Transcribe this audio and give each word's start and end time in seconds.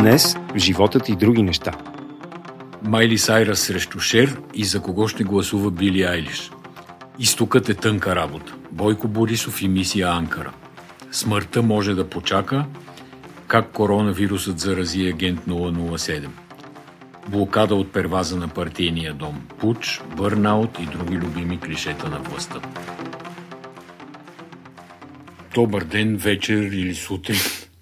Днес 0.00 0.36
животът 0.56 1.08
и 1.08 1.16
други 1.16 1.42
неща. 1.42 1.72
Майли 2.82 3.18
Сайрас 3.18 3.60
срещу 3.60 4.00
Шер 4.00 4.40
и 4.54 4.64
за 4.64 4.82
кого 4.82 5.08
ще 5.08 5.24
гласува 5.24 5.70
Били 5.70 6.02
Айлиш. 6.02 6.50
Изтокът 7.18 7.68
е 7.68 7.74
тънка 7.74 8.16
работа. 8.16 8.54
Бойко 8.72 9.08
Борисов 9.08 9.62
и 9.62 9.68
мисия 9.68 10.08
Анкара. 10.08 10.52
Смъртта 11.12 11.62
може 11.62 11.94
да 11.94 12.08
почака. 12.08 12.64
Как 13.46 13.72
коронавирусът 13.72 14.58
зарази 14.58 15.08
агент 15.08 15.40
007. 15.48 16.28
Блокада 17.28 17.74
от 17.74 17.92
перваза 17.92 18.36
на 18.36 18.48
партийния 18.48 19.14
дом. 19.14 19.42
Пуч, 19.58 20.02
бърнаут 20.16 20.78
и 20.78 20.86
други 20.86 21.16
любими 21.16 21.60
клишета 21.60 22.08
на 22.08 22.18
властта. 22.18 22.60
Добър 25.54 25.84
ден, 25.84 26.16
вечер 26.16 26.62
или 26.62 26.94
сутрин, 26.94 27.40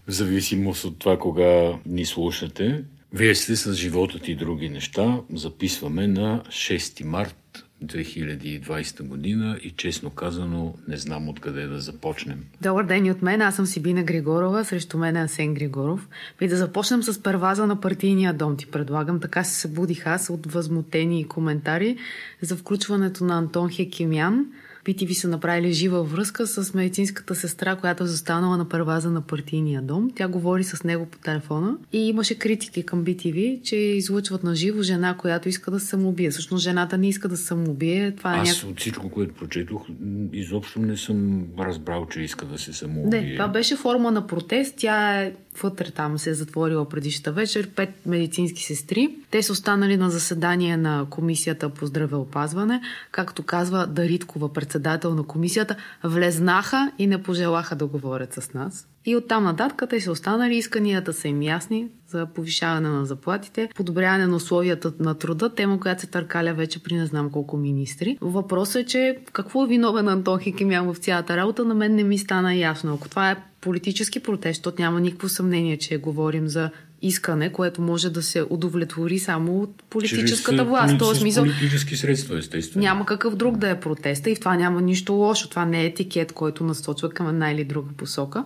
в 0.09 0.13
зависимост 0.13 0.85
от 0.85 0.99
това 0.99 1.19
кога 1.19 1.73
ни 1.87 2.05
слушате. 2.05 2.85
Вие 3.13 3.35
сте 3.35 3.57
с 3.57 3.75
животът 3.75 4.29
и 4.29 4.35
други 4.35 4.69
неща. 4.69 5.21
Записваме 5.35 6.07
на 6.07 6.43
6 6.49 7.05
март 7.05 7.65
2020 7.85 9.03
година 9.03 9.59
и 9.63 9.71
честно 9.71 10.11
казано 10.11 10.75
не 10.89 10.97
знам 10.97 11.29
откъде 11.29 11.67
да 11.67 11.81
започнем. 11.81 12.45
Добър 12.63 12.85
ден 12.85 13.07
и 13.07 13.11
от 13.11 13.23
мен. 13.23 13.43
Аз 13.43 13.57
съм 13.57 13.67
Сибина 13.67 14.03
Григорова, 14.03 14.65
срещу 14.65 14.99
мен 14.99 15.17
е 15.17 15.23
Асен 15.23 15.55
Григоров. 15.55 16.09
И 16.41 16.49
да 16.49 16.57
започнем 16.57 17.03
с 17.03 17.23
перваза 17.23 17.67
на 17.67 17.81
партийния 17.81 18.35
дом. 18.35 18.57
Ти 18.57 18.67
предлагам. 18.67 19.21
Така 19.21 19.45
се 19.45 19.61
събудих 19.61 20.07
аз 20.07 20.31
от 20.31 20.53
възмутени 20.53 21.29
коментари 21.29 21.97
за 22.43 22.57
включването 22.57 23.25
на 23.25 23.39
Антон 23.39 23.71
Хекимян– 23.71 24.47
BTV 24.89 25.13
са 25.13 25.29
направили 25.29 25.73
жива 25.73 26.03
връзка 26.03 26.47
с 26.47 26.75
медицинската 26.75 27.35
сестра, 27.35 27.77
която 27.77 28.05
е 28.05 28.07
застанала 28.07 28.57
на 28.57 28.69
първаза 28.69 29.11
на 29.11 29.21
партийния 29.21 29.83
дом. 29.83 30.11
Тя 30.15 30.29
говори 30.29 30.65
с 30.65 30.85
него 30.85 31.07
по 31.07 31.19
телефона 31.19 31.77
и 31.93 32.09
имаше 32.09 32.39
критики 32.39 32.83
към 32.83 33.05
BTV, 33.05 33.63
че 33.63 33.77
излъчват 33.77 34.43
на 34.43 34.55
живо 34.55 34.83
жена, 34.83 35.17
която 35.17 35.49
иска 35.49 35.71
да 35.71 35.81
се 35.81 35.87
самоубие. 35.87 36.31
Всъщност 36.31 36.65
жената 36.65 36.99
не 36.99 37.09
иска 37.09 37.29
да 37.29 37.37
се 37.37 37.45
самоубие. 37.45 38.15
Това 38.17 38.37
е 38.37 38.41
Аз 38.41 38.63
няк... 38.63 38.73
от 38.73 38.81
всичко, 38.81 39.09
което 39.09 39.35
прочетох, 39.35 39.87
изобщо 40.33 40.81
не 40.81 40.97
съм 40.97 41.47
разбрал, 41.59 42.07
че 42.07 42.21
иска 42.21 42.47
да 42.47 42.59
се 42.59 42.73
самоубие. 42.73 43.21
Не, 43.21 43.33
това 43.35 43.49
беше 43.49 43.77
форма 43.77 44.11
на 44.11 44.27
протест. 44.27 44.75
Тя 44.77 45.23
е 45.23 45.33
вътре 45.63 45.91
там 45.91 46.19
се 46.19 46.31
е 46.31 46.35
затворила 46.35 46.89
предишната 46.89 47.33
вечер. 47.33 47.71
Пет 47.77 48.07
медицински 48.07 48.63
сестри. 48.63 49.17
Те 49.31 49.43
са 49.43 49.53
останали 49.53 49.97
на 49.97 50.11
заседание 50.11 50.77
на 50.77 51.07
комисията 51.11 51.69
по 51.69 51.87
здравеопазване. 51.87 52.81
Както 53.11 53.43
казва 53.43 53.87
Дариткова, 53.87 54.53
председател 54.53 55.15
на 55.15 55.23
комисията, 55.23 55.77
влезнаха 56.05 56.93
и 56.99 57.07
не 57.07 57.23
пожелаха 57.23 57.77
да 57.77 57.87
говорят 57.87 58.33
с 58.33 58.55
нас. 58.55 58.87
И 59.07 59.17
оттам 59.17 59.45
нататък 59.45 59.83
те 59.91 60.01
са 60.01 60.13
останали, 60.13 60.57
исканията 60.57 61.13
са 61.13 61.29
им 61.29 61.43
ясни 61.43 61.89
за 62.09 62.27
повишаване 62.27 62.89
на 62.89 63.07
заплатите, 63.07 63.69
подобряване 63.77 64.27
на 64.27 64.37
условията 64.37 64.93
на 65.01 65.15
труда, 65.15 65.55
тема, 65.55 65.81
която 65.81 66.01
се 66.01 66.07
търкаля 66.07 66.55
вече 66.55 66.83
при 66.83 66.95
не 66.95 67.07
знам 67.07 67.31
колко 67.31 67.57
министри. 67.57 68.19
Въпросът 68.21 68.83
е, 68.83 68.87
че 68.87 69.19
какво 69.33 69.65
е 69.65 69.69
виновен 69.69 70.09
Антон 70.09 70.39
Хикимян 70.39 70.93
в 70.93 70.99
цялата 70.99 71.37
работа, 71.37 71.65
на 71.65 71.75
мен 71.75 71.95
не 71.95 72.05
ми 72.05 72.19
стана 72.19 72.55
ясно. 72.55 72.95
Ако 72.95 73.09
това 73.09 73.31
е 73.31 73.37
политически 73.61 74.21
протест, 74.21 74.59
защото 74.59 74.83
няма 74.83 75.01
никакво 75.01 75.29
съмнение, 75.29 75.77
че 75.77 75.99
говорим 75.99 76.49
за 76.49 76.71
искане, 77.03 77.53
което 77.53 77.83
може 77.83 78.11
да 78.11 78.23
се 78.23 78.45
удовлетвори 78.51 79.19
само 79.19 79.61
от 79.61 79.83
политическата 79.91 80.57
Чрез, 80.57 80.69
власт. 80.69 80.99
Тоест, 80.99 81.21
смисъл, 81.21 81.45
политически 81.45 81.97
средства, 81.97 82.39
естествено. 82.39 82.83
Няма 82.83 83.07
какъв 83.07 83.37
друг 83.37 83.57
да 83.57 83.71
е 83.71 83.81
протеста 83.81 84.31
и 84.31 84.35
в 84.35 84.41
това 84.41 84.57
няма 84.57 84.83
нищо 84.83 85.13
лошо. 85.13 85.49
Това 85.49 85.65
не 85.65 85.83
е 85.83 85.87
етикет, 85.87 86.33
който 86.33 86.65
насочва 86.65 87.11
към 87.11 87.29
една 87.29 87.51
или 87.51 87.65
друга 87.65 87.89
посока. 87.97 88.45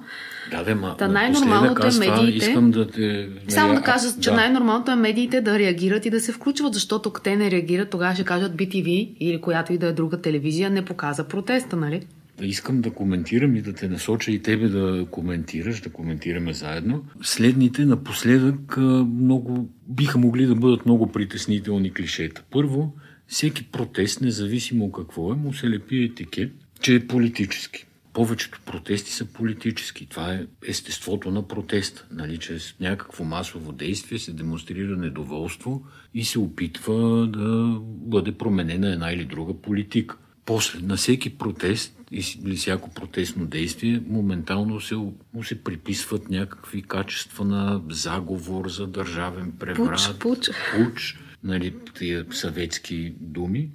Да, 0.50 0.64
да, 0.64 0.74
ма, 0.74 0.96
Та 0.96 1.08
най-нормалното 1.08 1.86
е 1.86 1.90
медиите... 1.98 2.46
Искам 2.46 2.70
да 2.70 2.90
те... 2.90 3.28
Само 3.48 3.74
да 3.74 3.82
кажа, 3.82 4.08
че 4.20 4.30
да. 4.30 4.36
най-нормалното 4.36 4.90
е 4.90 4.96
медиите 4.96 5.40
да 5.40 5.58
реагират 5.58 6.06
и 6.06 6.10
да 6.10 6.20
се 6.20 6.32
включват, 6.32 6.74
защото 6.74 7.08
ако 7.08 7.20
те 7.20 7.36
не 7.36 7.50
реагират, 7.50 7.90
тогава 7.90 8.14
ще 8.14 8.24
кажат 8.24 8.52
BTV 8.52 9.16
или 9.20 9.40
която 9.40 9.72
и 9.72 9.78
да 9.78 9.86
е 9.86 9.92
друга 9.92 10.20
телевизия 10.20 10.70
не 10.70 10.84
показа 10.84 11.24
протеста, 11.24 11.76
нали? 11.76 12.06
Искам 12.46 12.80
да 12.80 12.90
коментирам 12.90 13.56
и 13.56 13.62
да 13.62 13.72
те 13.72 13.88
насоча 13.88 14.30
и 14.30 14.42
тебе 14.42 14.68
да 14.68 15.06
коментираш, 15.10 15.80
да 15.80 15.90
коментираме 15.90 16.52
заедно. 16.52 17.04
Следните 17.22 17.84
напоследък 17.84 18.76
много, 19.06 19.68
биха 19.88 20.18
могли 20.18 20.46
да 20.46 20.54
бъдат 20.54 20.86
много 20.86 21.12
притеснителни 21.12 21.92
клишета. 21.92 22.42
Първо, 22.50 22.94
всеки 23.26 23.64
протест, 23.64 24.20
независимо 24.20 24.92
какво 24.92 25.32
е, 25.32 25.36
му 25.36 25.52
се 25.52 25.70
лепи 25.70 26.02
етикет, 26.02 26.52
че 26.80 26.94
е 26.94 27.06
политически. 27.06 27.86
Повечето 28.12 28.60
протести 28.66 29.12
са 29.12 29.24
политически. 29.24 30.06
Това 30.06 30.34
е 30.34 30.46
естеството 30.66 31.30
на 31.30 31.48
протеста. 31.48 32.06
Нали, 32.10 32.38
чрез 32.38 32.74
някакво 32.80 33.24
масово 33.24 33.72
действие 33.72 34.18
се 34.18 34.32
демонстрира 34.32 34.96
недоволство 34.96 35.82
и 36.14 36.24
се 36.24 36.38
опитва 36.38 37.26
да 37.26 37.78
бъде 37.82 38.32
променена 38.32 38.92
една 38.92 39.12
или 39.12 39.24
друга 39.24 39.54
политика. 39.54 40.16
После, 40.46 40.80
на 40.82 40.96
всеки 40.96 41.38
протест 41.38 41.98
или 42.12 42.56
всяко 42.56 42.90
протестно 42.90 43.46
действие, 43.46 44.02
моментално 44.08 44.80
се, 44.80 44.94
му 45.34 45.44
се 45.44 45.64
приписват 45.64 46.30
някакви 46.30 46.82
качества 46.82 47.44
на 47.44 47.80
заговор 47.90 48.68
за 48.68 48.86
държавен 48.86 49.52
преврат, 49.58 50.18
пуч, 50.20 50.46
пуч. 50.46 50.50
пуч 50.76 51.18
нали, 51.44 51.74
тия 51.98 52.26
съветски 52.30 53.14
думи, 53.20 53.70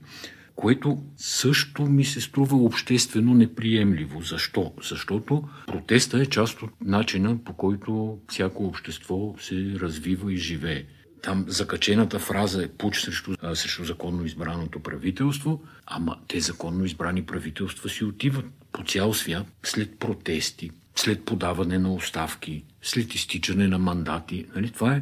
което 0.56 1.04
също 1.18 1.86
ми 1.86 2.06
се 2.06 2.22
струва 2.22 2.58
обществено 2.58 3.34
неприемливо. 3.34 4.22
Защо? 4.22 4.74
Защото 4.82 5.44
протеста 5.68 6.20
е 6.20 6.26
част 6.26 6.62
от 6.62 6.72
начина 6.86 7.38
по 7.44 7.54
който 7.54 8.18
всяко 8.28 8.66
общество 8.66 9.36
се 9.40 9.56
развива 9.56 10.34
и 10.34 10.38
живее. 10.38 10.86
Там 11.22 11.46
закачената 11.48 12.20
фраза 12.20 12.64
е 12.64 12.68
пуч 12.68 13.02
срещу, 13.02 13.34
срещу 13.54 13.84
законно 13.84 14.26
избраното 14.26 14.80
правителство, 14.80 15.64
ама 15.86 16.18
те 16.28 16.40
законно 16.40 16.86
избрани 16.86 17.26
правителства 17.26 17.90
си 17.90 18.04
отиват 18.04 18.46
по 18.72 18.84
цял 18.84 19.14
свят 19.14 19.46
след 19.64 20.00
протести, 20.00 20.72
след 20.96 21.26
подаване 21.26 21.80
на 21.80 21.94
оставки, 21.94 22.64
след 22.82 23.14
изтичане 23.14 23.68
на 23.68 23.80
мандати. 23.80 24.46
Нали? 24.56 24.72
Това 24.72 24.96
е 24.96 25.02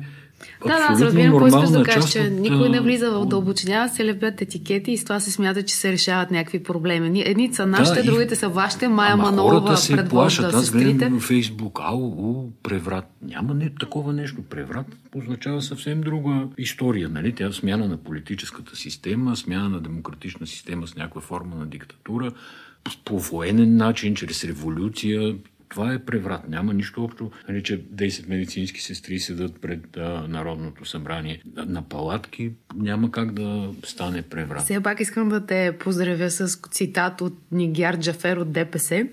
да, 0.68 0.78
да, 0.78 0.88
аз 0.90 1.02
разбирам 1.02 1.32
какво 1.32 1.48
искаш 1.48 1.70
да 1.70 1.84
кажеш, 1.84 2.12
че 2.12 2.30
никой 2.30 2.70
не 2.70 2.80
влиза 2.80 3.12
в 3.12 3.26
дълбочина, 3.26 3.88
се 3.88 4.06
лепят 4.06 4.42
етикети 4.42 4.92
и 4.92 4.98
с 4.98 5.04
това 5.04 5.20
се 5.20 5.32
смята, 5.32 5.64
че 5.64 5.76
се 5.76 5.92
решават 5.92 6.32
някакви 6.32 6.64
проблеми. 6.64 7.24
Едни 7.26 7.54
са 7.54 7.66
нашите, 7.66 8.02
да, 8.02 8.06
другите 8.06 8.36
са 8.36 8.50
вашите. 8.50 8.88
Майя 8.88 9.14
Ама 9.14 9.24
Манолова 9.24 9.78
се 9.78 10.06
плашат. 10.10 10.54
Аз 10.54 10.72
гледам 10.72 11.14
във 11.14 11.24
Фейсбук, 11.24 11.80
ау, 11.84 12.06
у, 12.06 12.52
преврат. 12.64 13.06
Няма 13.22 13.54
не, 13.54 13.70
такова 13.80 14.14
нещо. 14.14 14.42
Преврат 14.50 14.88
означава 15.16 15.62
съвсем 15.62 16.02
друга 16.02 16.48
история. 16.58 17.10
Нали? 17.10 17.36
Тя 17.36 17.48
е 17.48 17.52
смяна 17.52 17.88
на 17.88 17.98
политическата 17.98 18.76
система, 18.76 19.36
смяна 19.36 19.70
на 19.70 19.80
демократична 19.80 20.48
система 20.48 20.88
с 20.88 20.96
някаква 20.96 21.22
форма 21.22 21.56
на 21.56 21.66
диктатура, 21.66 22.32
по 23.06 23.20
военен 23.20 23.78
начин, 23.78 24.16
чрез 24.16 24.44
революция, 24.44 25.36
това 25.76 25.94
е 25.94 26.00
преврат. 26.00 26.50
Няма 26.50 26.74
нищо 26.74 27.04
общо, 27.04 27.32
нали, 27.50 27.64
че 27.64 27.86
10 27.86 28.30
медицински 28.30 28.82
сестри 28.82 29.20
седат 29.20 29.62
пред 29.62 29.98
а, 29.98 30.26
Народното 30.28 30.86
събрание. 30.86 31.42
На 31.56 31.82
палатки 31.82 32.52
няма 32.76 33.12
как 33.12 33.34
да 33.34 33.70
стане 33.84 34.22
преврат. 34.22 34.64
Все 34.64 34.84
пак 34.84 35.00
искам 35.00 35.30
да 35.30 35.46
те 35.46 35.76
поздравя 35.80 36.30
с 36.30 36.60
цитат 36.72 37.22
от 37.22 37.38
Нигяр 37.52 38.00
Джафер 38.00 38.38
от 38.38 38.52
ДПС. 38.52 39.08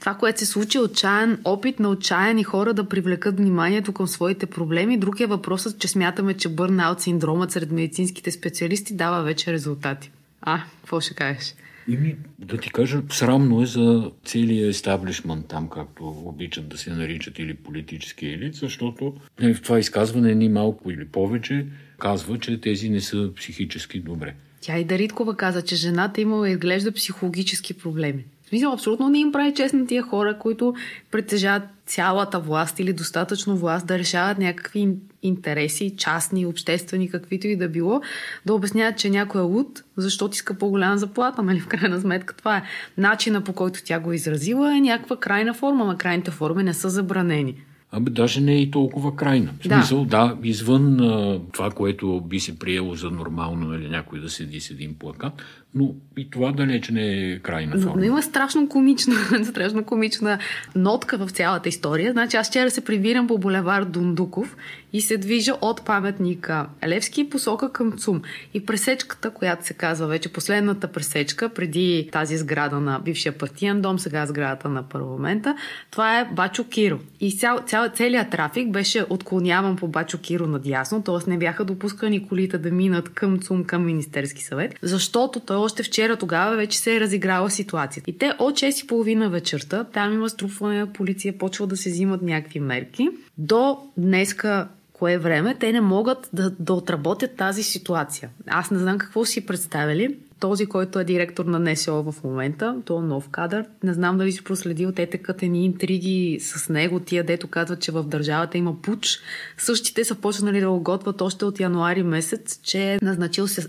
Това, 0.00 0.14
което 0.14 0.38
се 0.38 0.46
случи, 0.46 0.78
е 0.78 0.80
отчаян 0.80 1.38
опит 1.44 1.80
на 1.80 1.88
отчаяни 1.88 2.44
хора 2.44 2.74
да 2.74 2.88
привлекат 2.88 3.36
вниманието 3.36 3.92
към 3.92 4.08
своите 4.08 4.46
проблеми. 4.46 4.98
Друг 4.98 5.20
е 5.20 5.26
въпросът, 5.26 5.78
че 5.78 5.88
смятаме, 5.88 6.34
че 6.34 6.48
бърнаут 6.48 7.00
синдромът 7.00 7.50
сред 7.50 7.70
медицинските 7.70 8.30
специалисти 8.30 8.94
дава 8.94 9.22
вече 9.22 9.52
резултати. 9.52 10.10
А, 10.42 10.62
какво 10.80 11.00
ще 11.00 11.14
кажеш? 11.14 11.54
Ими, 11.88 12.16
да 12.38 12.58
ти 12.58 12.70
кажа, 12.70 13.02
срамно 13.10 13.62
е 13.62 13.66
за 13.66 14.10
целия 14.24 14.68
естаблишмент 14.68 15.46
там, 15.48 15.68
както 15.68 16.08
обичат 16.08 16.68
да 16.68 16.78
се 16.78 16.90
наричат 16.90 17.38
или 17.38 17.54
политически 17.54 18.26
елит, 18.26 18.54
защото 18.54 19.14
в 19.40 19.62
това 19.62 19.78
изказване 19.78 20.34
ни 20.34 20.48
малко 20.48 20.90
или 20.90 21.08
повече 21.08 21.66
казва, 21.98 22.38
че 22.38 22.60
тези 22.60 22.88
не 22.88 23.00
са 23.00 23.30
психически 23.36 24.00
добре. 24.00 24.34
Тя 24.60 24.78
и 24.78 24.84
Дариткова 24.84 25.36
каза, 25.36 25.62
че 25.62 25.76
жената 25.76 26.20
имала 26.20 26.50
изглежда 26.50 26.92
психологически 26.92 27.74
проблеми 27.74 28.24
смисъл, 28.52 28.72
абсолютно 28.72 29.08
не 29.08 29.18
им 29.18 29.32
прави 29.32 29.54
чест 29.54 29.74
на 29.74 29.86
тия 29.86 30.02
хора, 30.02 30.38
които 30.38 30.74
притежават 31.10 31.62
цялата 31.86 32.40
власт 32.40 32.78
или 32.78 32.92
достатъчно 32.92 33.56
власт 33.56 33.86
да 33.86 33.98
решават 33.98 34.38
някакви 34.38 34.88
интереси, 35.22 35.94
частни, 35.96 36.46
обществени, 36.46 37.10
каквито 37.10 37.46
и 37.46 37.56
да 37.56 37.68
било, 37.68 38.00
да 38.46 38.54
обясняват, 38.54 38.98
че 38.98 39.10
някой 39.10 39.40
е 39.40 39.44
луд, 39.44 39.82
защото 39.96 40.34
иска 40.34 40.54
по-голяма 40.54 40.98
заплата, 40.98 41.42
нали? 41.42 41.60
В 41.60 41.68
крайна 41.68 42.00
сметка 42.00 42.34
това 42.36 42.56
е. 42.56 42.62
Начина 42.98 43.40
по 43.40 43.52
който 43.52 43.80
тя 43.84 44.00
го 44.00 44.12
е 44.12 44.14
изразила 44.14 44.76
е 44.76 44.80
някаква 44.80 45.16
крайна 45.16 45.54
форма, 45.54 45.84
но 45.84 45.96
крайните 45.96 46.30
форми 46.30 46.62
не 46.62 46.74
са 46.74 46.90
забранени. 46.90 47.64
Абе, 47.94 48.10
даже 48.10 48.40
не 48.40 48.52
е 48.52 48.60
и 48.60 48.70
толкова 48.70 49.16
крайна. 49.16 49.52
В 49.60 49.64
смисъл, 49.64 50.04
да, 50.04 50.36
да 50.42 50.48
извън 50.48 51.00
а, 51.00 51.40
това, 51.52 51.70
което 51.70 52.20
би 52.20 52.40
се 52.40 52.58
приело 52.58 52.94
за 52.94 53.10
нормално, 53.10 53.74
или 53.74 53.82
нали, 53.82 53.90
някой 53.90 54.20
да 54.20 54.30
седи 54.30 54.60
с 54.60 54.70
един 54.70 54.94
плакат, 54.94 55.32
но 55.74 55.94
и 56.16 56.30
това 56.30 56.52
далече 56.52 56.92
не 56.92 57.32
е 57.32 57.38
крайна 57.38 57.72
форма. 57.72 57.92
Но, 57.94 58.00
но 58.00 58.06
има 58.06 58.22
страшно 58.22 58.68
комична, 58.68 59.14
страшно 59.44 59.84
комична 59.84 60.38
нотка 60.74 61.18
в 61.18 61.30
цялата 61.30 61.68
история. 61.68 62.12
Значи 62.12 62.36
аз 62.36 62.48
вчера 62.48 62.70
се 62.70 62.84
прибирам 62.84 63.26
по 63.26 63.38
булевар 63.38 63.84
Дундуков 63.84 64.56
и 64.92 65.00
се 65.00 65.16
движа 65.16 65.52
от 65.60 65.84
паметника 65.84 66.66
Левски 66.86 67.30
посока 67.30 67.72
към 67.72 67.92
ЦУМ. 67.92 68.22
И 68.54 68.66
пресечката, 68.66 69.30
която 69.30 69.66
се 69.66 69.74
казва 69.74 70.06
вече 70.06 70.32
последната 70.32 70.88
пресечка, 70.88 71.48
преди 71.48 72.08
тази 72.12 72.36
сграда 72.36 72.80
на 72.80 73.00
бившия 73.04 73.38
партиен 73.38 73.80
дом, 73.80 73.98
сега 73.98 74.26
сградата 74.26 74.68
на 74.68 74.82
парламента, 74.82 75.56
това 75.90 76.20
е 76.20 76.28
Бачо 76.32 76.64
Киро. 76.68 76.98
И 77.20 77.32
цял, 77.38 77.58
цял, 77.66 77.81
целият 77.88 78.30
трафик 78.30 78.70
беше 78.70 79.06
отклоняван 79.10 79.76
по 79.76 79.88
Бачо 79.88 80.18
Киро 80.18 80.46
надясно, 80.46 81.02
т.е. 81.02 81.30
не 81.30 81.38
бяха 81.38 81.64
допускани 81.64 82.28
колите 82.28 82.58
да 82.58 82.70
минат 82.70 83.08
към 83.08 83.38
ЦУМ, 83.38 83.64
към 83.64 83.84
Министерски 83.84 84.44
съвет, 84.44 84.74
защото 84.82 85.40
той 85.40 85.56
още 85.56 85.82
вчера 85.82 86.16
тогава 86.16 86.56
вече 86.56 86.78
се 86.78 86.96
е 86.96 87.00
разиграла 87.00 87.50
ситуацията. 87.50 88.10
И 88.10 88.18
те 88.18 88.32
от 88.38 88.54
6.30 88.54 89.28
вечерта, 89.28 89.84
там 89.84 90.12
има 90.12 90.28
струпване 90.28 90.78
на 90.78 90.92
полиция, 90.92 91.38
почва 91.38 91.66
да 91.66 91.76
се 91.76 91.90
взимат 91.90 92.22
някакви 92.22 92.60
мерки. 92.60 93.08
До 93.38 93.78
днеска 93.96 94.68
кое 94.92 95.18
време 95.18 95.56
те 95.60 95.72
не 95.72 95.80
могат 95.80 96.30
да, 96.32 96.50
да 96.50 96.72
отработят 96.72 97.36
тази 97.36 97.62
ситуация. 97.62 98.30
Аз 98.46 98.70
не 98.70 98.78
знам 98.78 98.98
какво 98.98 99.24
си 99.24 99.46
представили. 99.46 100.16
Този, 100.42 100.66
който 100.66 100.98
е 100.98 101.04
директор 101.04 101.44
на 101.44 101.58
НСО 101.58 102.12
в 102.12 102.24
момента, 102.24 102.76
то 102.84 102.98
е 102.98 103.02
нов 103.02 103.28
кадър. 103.28 103.64
Не 103.82 103.92
знам 103.92 104.18
дали 104.18 104.32
си 104.32 104.44
проследил, 104.44 104.92
те 104.92 105.08
едни 105.42 105.64
интриги 105.64 106.38
с 106.40 106.68
него, 106.68 107.00
тия 107.00 107.24
дето 107.24 107.48
казват, 107.48 107.80
че 107.80 107.92
в 107.92 108.02
държавата 108.02 108.58
има 108.58 108.82
пуч. 108.82 109.18
Същите 109.58 110.04
са 110.04 110.14
почнали 110.14 110.60
да 110.60 110.70
го 110.70 110.80
готвят 110.80 111.20
още 111.20 111.44
от 111.44 111.60
януари 111.60 112.02
месец, 112.02 112.60
че 112.62 112.92
е 112.92 112.98
назначил 113.02 113.48
се, 113.48 113.68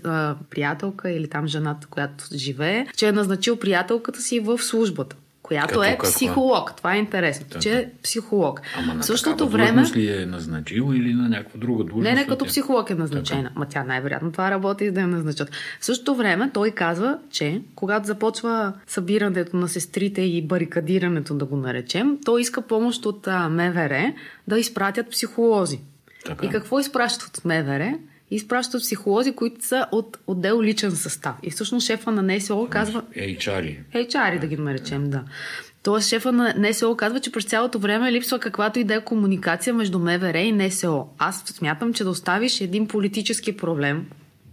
приятелка 0.50 1.10
или 1.10 1.28
там 1.28 1.46
жената, 1.46 1.86
която 1.90 2.24
живее, 2.32 2.86
че 2.96 3.08
е 3.08 3.12
назначил 3.12 3.56
приятелката 3.56 4.22
си 4.22 4.40
в 4.40 4.58
службата 4.58 5.16
която 5.44 5.68
Като 5.68 5.82
е 5.82 5.90
каква? 5.90 6.08
психолог. 6.08 6.76
Това 6.76 6.94
е 6.94 6.98
интересно, 6.98 7.46
да, 7.50 7.58
че 7.58 7.78
е 7.78 7.90
психолог. 8.02 8.60
Ама 8.78 8.94
на 8.94 9.02
в 9.02 9.06
същото 9.06 9.48
време 9.48 9.82
ли 9.96 10.22
е 10.22 10.26
назначил 10.26 10.92
или 10.94 11.14
на 11.14 11.28
някаква 11.28 11.60
друга 11.60 11.84
длъжност? 11.84 12.04
Не, 12.04 12.14
не 12.14 12.26
като 12.26 12.44
психолог 12.44 12.90
е 12.90 12.94
назначена. 12.94 13.42
Така. 13.42 13.58
Ма 13.58 13.66
тя 13.66 13.84
най-вероятно 13.84 14.32
това 14.32 14.50
работи, 14.50 14.90
да 14.90 15.00
я 15.00 15.06
назначат. 15.06 15.50
В 15.80 15.84
същото 15.84 16.14
време 16.14 16.50
той 16.54 16.70
казва, 16.70 17.18
че 17.30 17.62
когато 17.74 18.06
започва 18.06 18.72
събирането 18.86 19.56
на 19.56 19.68
сестрите 19.68 20.22
и 20.22 20.46
барикадирането, 20.46 21.34
да 21.34 21.44
го 21.44 21.56
наречем, 21.56 22.18
той 22.24 22.40
иска 22.40 22.62
помощ 22.62 23.06
от 23.06 23.26
МВР 23.50 24.12
да 24.48 24.58
изпратят 24.58 25.10
психолози. 25.10 25.80
Така. 26.24 26.46
И 26.46 26.48
какво 26.48 26.80
изпращат 26.80 27.36
от 27.36 27.44
МВР? 27.44 27.94
Изпращат 28.30 28.82
психолози, 28.82 29.32
които 29.32 29.66
са 29.66 29.86
от 29.92 30.18
отдел 30.26 30.62
личен 30.62 30.90
състав. 30.90 31.34
И 31.42 31.50
всъщност 31.50 31.86
шефа 31.86 32.12
на 32.12 32.22
НСО 32.22 32.68
казва... 32.70 33.02
HR. 33.16 33.78
HR 33.94 34.40
да 34.40 34.46
ги 34.46 34.56
наречем, 34.56 35.10
да. 35.10 35.24
Тоест 35.82 36.08
шефа 36.08 36.32
на 36.32 36.54
НСО 36.58 36.96
казва, 36.96 37.20
че 37.20 37.32
през 37.32 37.44
цялото 37.44 37.78
време 37.78 38.12
липсва 38.12 38.38
каквато 38.38 38.78
и 38.78 38.84
да 38.84 38.94
е 38.94 39.04
комуникация 39.04 39.74
между 39.74 39.98
МВР 39.98 40.38
и 40.38 40.52
НСО. 40.52 41.06
Аз 41.18 41.42
смятам, 41.46 41.92
че 41.92 42.04
да 42.04 42.10
оставиш 42.10 42.60
един 42.60 42.88
политически 42.88 43.56
проблем, 43.56 44.06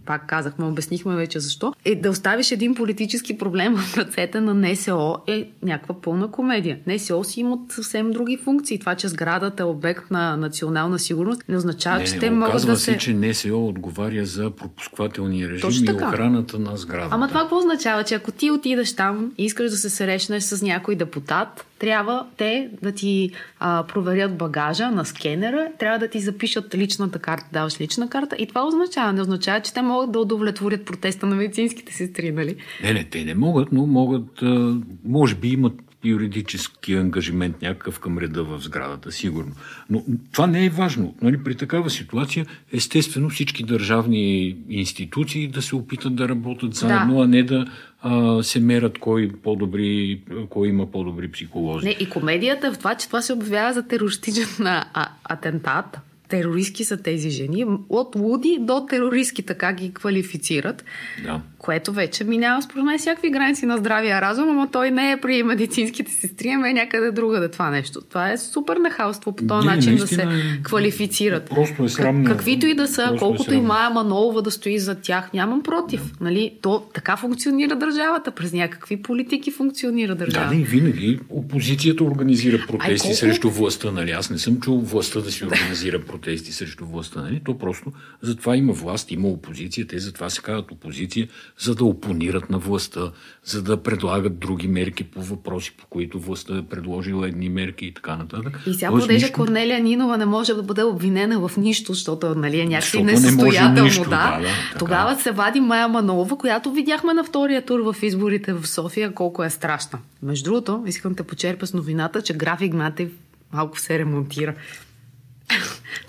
пак 0.06 0.26
казахме, 0.26 0.64
обяснихме 0.64 1.16
вече 1.16 1.40
защо, 1.40 1.74
е 1.84 1.94
да 1.94 2.10
оставиш 2.10 2.52
един 2.52 2.74
политически 2.74 3.38
проблем 3.38 3.76
в 3.76 3.96
ръцете 3.96 4.40
на 4.40 4.54
НСО 4.54 5.16
е 5.26 5.50
някаква 5.62 6.00
пълна 6.00 6.30
комедия. 6.30 6.78
НСО 6.86 7.24
си 7.24 7.40
имат 7.40 7.60
съвсем 7.72 8.10
други 8.10 8.36
функции. 8.36 8.78
Това, 8.78 8.94
че 8.94 9.08
сградата 9.08 9.62
е 9.62 9.66
обект 9.66 10.10
на 10.10 10.36
национална 10.36 10.98
сигурност, 10.98 11.42
не 11.48 11.56
означава, 11.56 11.98
не, 11.98 12.04
че 12.04 12.14
не, 12.14 12.18
те 12.18 12.30
могат 12.30 12.66
да 12.66 12.76
се... 12.76 12.84
се, 12.84 12.98
че 12.98 13.14
НСО 13.14 13.66
отговаря 13.66 14.24
за 14.26 14.50
пропусквателния 14.50 15.48
режим 15.48 15.84
и 15.84 15.92
охраната 15.92 16.58
на 16.58 16.76
сградата. 16.76 17.14
Ама 17.14 17.28
това 17.28 17.40
какво 17.40 17.58
означава? 17.58 18.04
Че 18.04 18.14
ако 18.14 18.32
ти 18.32 18.50
отидеш 18.50 18.96
там 18.96 19.32
и 19.38 19.44
искаш 19.44 19.70
да 19.70 19.76
се 19.76 19.90
срещнеш 19.90 20.42
с 20.42 20.62
някой 20.62 20.94
депутат, 20.94 21.66
трябва 21.82 22.26
те 22.36 22.70
да 22.82 22.92
ти 22.92 23.30
а, 23.60 23.84
проверят 23.88 24.36
багажа 24.36 24.90
на 24.90 25.04
скенера, 25.04 25.68
трябва 25.78 25.98
да 25.98 26.08
ти 26.08 26.20
запишат 26.20 26.74
личната 26.74 27.18
карта, 27.18 27.46
даваш 27.52 27.80
лична 27.80 28.08
карта 28.08 28.36
и 28.38 28.46
това 28.46 28.66
означава, 28.66 29.12
не 29.12 29.20
означава, 29.20 29.60
че 29.60 29.74
те 29.74 29.82
могат 29.82 30.12
да 30.12 30.18
удовлетворят 30.18 30.84
протеста 30.84 31.26
на 31.26 31.36
медицинските 31.36 31.92
сестри, 31.92 32.32
нали? 32.32 32.56
Не, 32.82 32.92
не, 32.92 33.04
те 33.04 33.24
не 33.24 33.34
могат, 33.34 33.72
но 33.72 33.86
могат, 33.86 34.42
а, 34.42 34.76
може 35.04 35.34
би 35.34 35.48
имат 35.48 35.74
юридически 36.04 36.94
ангажимент 36.94 37.62
някакъв 37.62 38.00
към 38.00 38.18
реда 38.18 38.44
в 38.44 38.60
сградата, 38.60 39.12
сигурно. 39.12 39.52
Но 39.90 40.04
това 40.32 40.46
не 40.46 40.64
е 40.64 40.70
важно. 40.70 41.14
Нали, 41.22 41.44
при 41.44 41.54
такава 41.54 41.90
ситуация, 41.90 42.46
естествено, 42.72 43.30
всички 43.30 43.64
държавни 43.64 44.56
институции 44.68 45.48
да 45.48 45.62
се 45.62 45.76
опитат 45.76 46.14
да 46.14 46.28
работят 46.28 46.74
заедно, 46.74 47.16
да. 47.16 47.22
а 47.22 47.26
не 47.26 47.42
да 47.42 47.66
а, 48.02 48.42
се 48.42 48.60
мерят 48.60 48.98
кой, 48.98 49.32
по-добри, 49.42 50.20
кой 50.50 50.68
има 50.68 50.90
по-добри 50.90 51.30
психолози. 51.30 51.86
Не, 51.86 51.96
и 52.00 52.08
комедията 52.08 52.72
в 52.72 52.78
това, 52.78 52.94
че 52.94 53.06
това 53.06 53.22
се 53.22 53.32
обявява 53.32 53.72
за 53.72 53.82
терористичен 53.82 54.66
а, 54.66 55.08
атентат, 55.24 55.98
терористки 56.28 56.84
са 56.84 56.96
тези 56.96 57.30
жени. 57.30 57.66
От 57.88 58.16
луди 58.16 58.58
до 58.60 58.86
терористки 58.86 59.42
така 59.42 59.72
ги 59.72 59.94
квалифицират. 59.94 60.84
Да 61.24 61.40
което 61.62 61.92
вече 61.92 62.24
минава 62.24 62.62
според 62.62 62.84
мен 62.84 62.98
всякакви 62.98 63.30
граници 63.30 63.66
на 63.66 63.78
здравия 63.78 64.20
разум, 64.20 64.56
но 64.56 64.68
той 64.70 64.90
не 64.90 65.12
е 65.12 65.16
при 65.16 65.42
медицинските 65.42 66.12
сестри, 66.12 66.48
ами 66.48 66.70
е 66.70 66.72
някъде 66.72 67.10
друга 67.10 67.40
да 67.40 67.50
това 67.50 67.70
нещо. 67.70 68.00
Това 68.08 68.32
е 68.32 68.38
супер 68.38 68.76
нахалство 68.76 69.36
по 69.36 69.46
този 69.46 69.68
не, 69.68 69.76
начин 69.76 69.96
да 69.96 70.06
се 70.06 70.22
е... 70.22 70.62
квалифицират. 70.62 71.44
Просто 71.50 71.84
е 71.84 71.88
срамно. 71.88 72.24
Каквито 72.24 72.66
и 72.66 72.74
да 72.74 72.88
са, 72.88 73.02
просто 73.02 73.14
е 73.14 73.18
колкото 73.18 73.52
е 73.52 73.56
и 73.56 73.60
Майя 73.60 73.90
Манолова 73.90 74.42
да 74.42 74.50
стои 74.50 74.78
за 74.78 74.94
тях, 74.94 75.32
нямам 75.32 75.62
против. 75.62 76.02
Да. 76.02 76.24
Нали? 76.24 76.58
То 76.62 76.82
така 76.94 77.16
функционира 77.16 77.76
държавата. 77.76 78.30
През 78.30 78.52
някакви 78.52 79.02
политики 79.02 79.50
функционира 79.50 80.14
държавата. 80.14 80.54
Да, 80.54 80.60
и 80.60 80.64
винаги 80.64 81.20
опозицията 81.28 82.04
организира 82.04 82.64
протести 82.68 83.08
Ай, 83.08 83.14
срещу 83.14 83.50
властта. 83.50 83.90
Нали? 83.90 84.10
Аз 84.10 84.30
не 84.30 84.38
съм 84.38 84.60
чул 84.60 84.80
властта 84.80 85.20
да 85.20 85.32
си 85.32 85.44
организира 85.44 86.00
протести 86.00 86.52
срещу 86.52 86.86
властта. 86.86 87.20
Нали? 87.20 87.40
То 87.44 87.58
просто 87.58 87.92
затова 88.22 88.56
има 88.56 88.72
власт, 88.72 89.10
има 89.10 89.28
опозиция. 89.28 89.86
Те 89.86 89.98
затова 89.98 90.30
се 90.30 90.42
казват 90.42 90.72
опозиция, 90.72 91.28
за 91.58 91.74
да 91.74 91.84
опонират 91.84 92.50
на 92.50 92.58
властта, 92.58 93.10
за 93.44 93.62
да 93.62 93.82
предлагат 93.82 94.38
други 94.38 94.68
мерки 94.68 95.04
по 95.04 95.22
въпроси, 95.22 95.72
по 95.78 95.86
които 95.86 96.20
властта 96.20 96.58
е 96.58 96.62
предложила 96.62 97.28
едни 97.28 97.48
мерки 97.48 97.86
и 97.86 97.94
така 97.94 98.16
нататък. 98.16 98.60
И 98.66 98.74
сега 98.74 98.88
понеже 98.88 99.12
нищо... 99.12 99.32
Корнелия 99.32 99.80
Нинова 99.80 100.18
не 100.18 100.24
може 100.24 100.54
да 100.54 100.62
бъде 100.62 100.82
обвинена 100.82 101.48
в 101.48 101.56
нищо, 101.56 101.94
защото 101.94 102.34
нали, 102.34 102.60
е 102.60 102.66
някакси 102.66 103.02
несъстоятелно. 103.02 103.74
Не 103.74 103.82
нищо, 103.82 104.02
да, 104.02 104.08
да, 104.08 104.40
да 104.42 104.78
Тогава 104.78 105.20
се 105.20 105.30
вади 105.30 105.60
Майя 105.60 105.88
Манова, 105.88 106.38
която 106.38 106.72
видяхме 106.72 107.14
на 107.14 107.24
втория 107.24 107.62
тур 107.62 107.80
в 107.80 108.02
изборите 108.02 108.52
в 108.52 108.66
София, 108.66 109.14
колко 109.14 109.44
е 109.44 109.50
страшна. 109.50 109.98
Между 110.22 110.44
другото, 110.44 110.84
искам 110.86 111.14
да 111.14 111.24
почерпя 111.24 111.66
с 111.66 111.74
новината, 111.74 112.22
че 112.22 112.34
Граф 112.34 112.60
Игнатев 112.60 113.10
малко 113.52 113.80
се 113.80 113.98
ремонтира. 113.98 114.54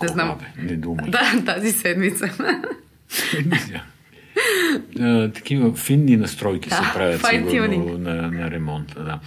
не 0.02 0.08
знам. 0.08 0.38
Бе, 0.38 0.62
не 0.62 0.76
думай. 0.76 1.10
Да, 1.10 1.42
тази 1.44 1.72
седмица 1.72 2.30
такива 5.34 5.74
финни 5.74 6.16
настройки 6.16 6.68
да, 6.68 6.76
се 6.76 6.82
правят 6.94 7.50
сигурно 7.50 7.98
на, 7.98 8.14
на 8.14 8.50
ремонта. 8.50 9.04
Да. 9.04 9.20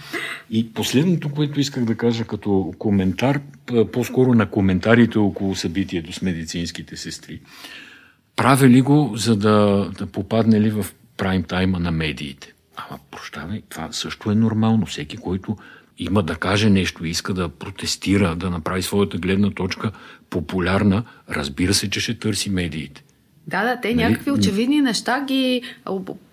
И 0.50 0.72
последното, 0.72 1.28
което 1.28 1.60
исках 1.60 1.84
да 1.84 1.94
кажа 1.94 2.24
като 2.24 2.74
коментар, 2.78 3.40
по-скоро 3.92 4.34
на 4.34 4.50
коментарите 4.50 5.18
около 5.18 5.54
събитието 5.54 6.12
с 6.12 6.22
медицинските 6.22 6.96
сестри. 6.96 7.40
Правя 8.36 8.68
ли 8.68 8.82
го, 8.82 9.12
за 9.16 9.36
да, 9.36 9.90
да 9.98 10.06
попадне 10.06 10.60
ли 10.60 10.70
в 10.70 10.86
прайм 11.16 11.42
тайма 11.42 11.78
на 11.80 11.90
медиите? 11.90 12.52
Ама, 12.76 12.98
прощавай, 13.10 13.62
това 13.68 13.88
също 13.92 14.30
е 14.30 14.34
нормално. 14.34 14.86
Всеки, 14.86 15.16
който 15.16 15.56
има 15.98 16.22
да 16.22 16.36
каже 16.36 16.70
нещо, 16.70 17.04
иска 17.04 17.34
да 17.34 17.48
протестира, 17.48 18.36
да 18.36 18.50
направи 18.50 18.82
своята 18.82 19.18
гледна 19.18 19.50
точка 19.50 19.92
популярна, 20.30 21.04
разбира 21.30 21.74
се, 21.74 21.90
че 21.90 22.00
ще 22.00 22.18
търси 22.18 22.50
медиите. 22.50 23.02
Да, 23.48 23.64
да, 23.64 23.80
те 23.80 23.94
нали? 23.94 24.08
някакви 24.08 24.30
очевидни 24.30 24.80
неща 24.80 25.24
ги 25.24 25.62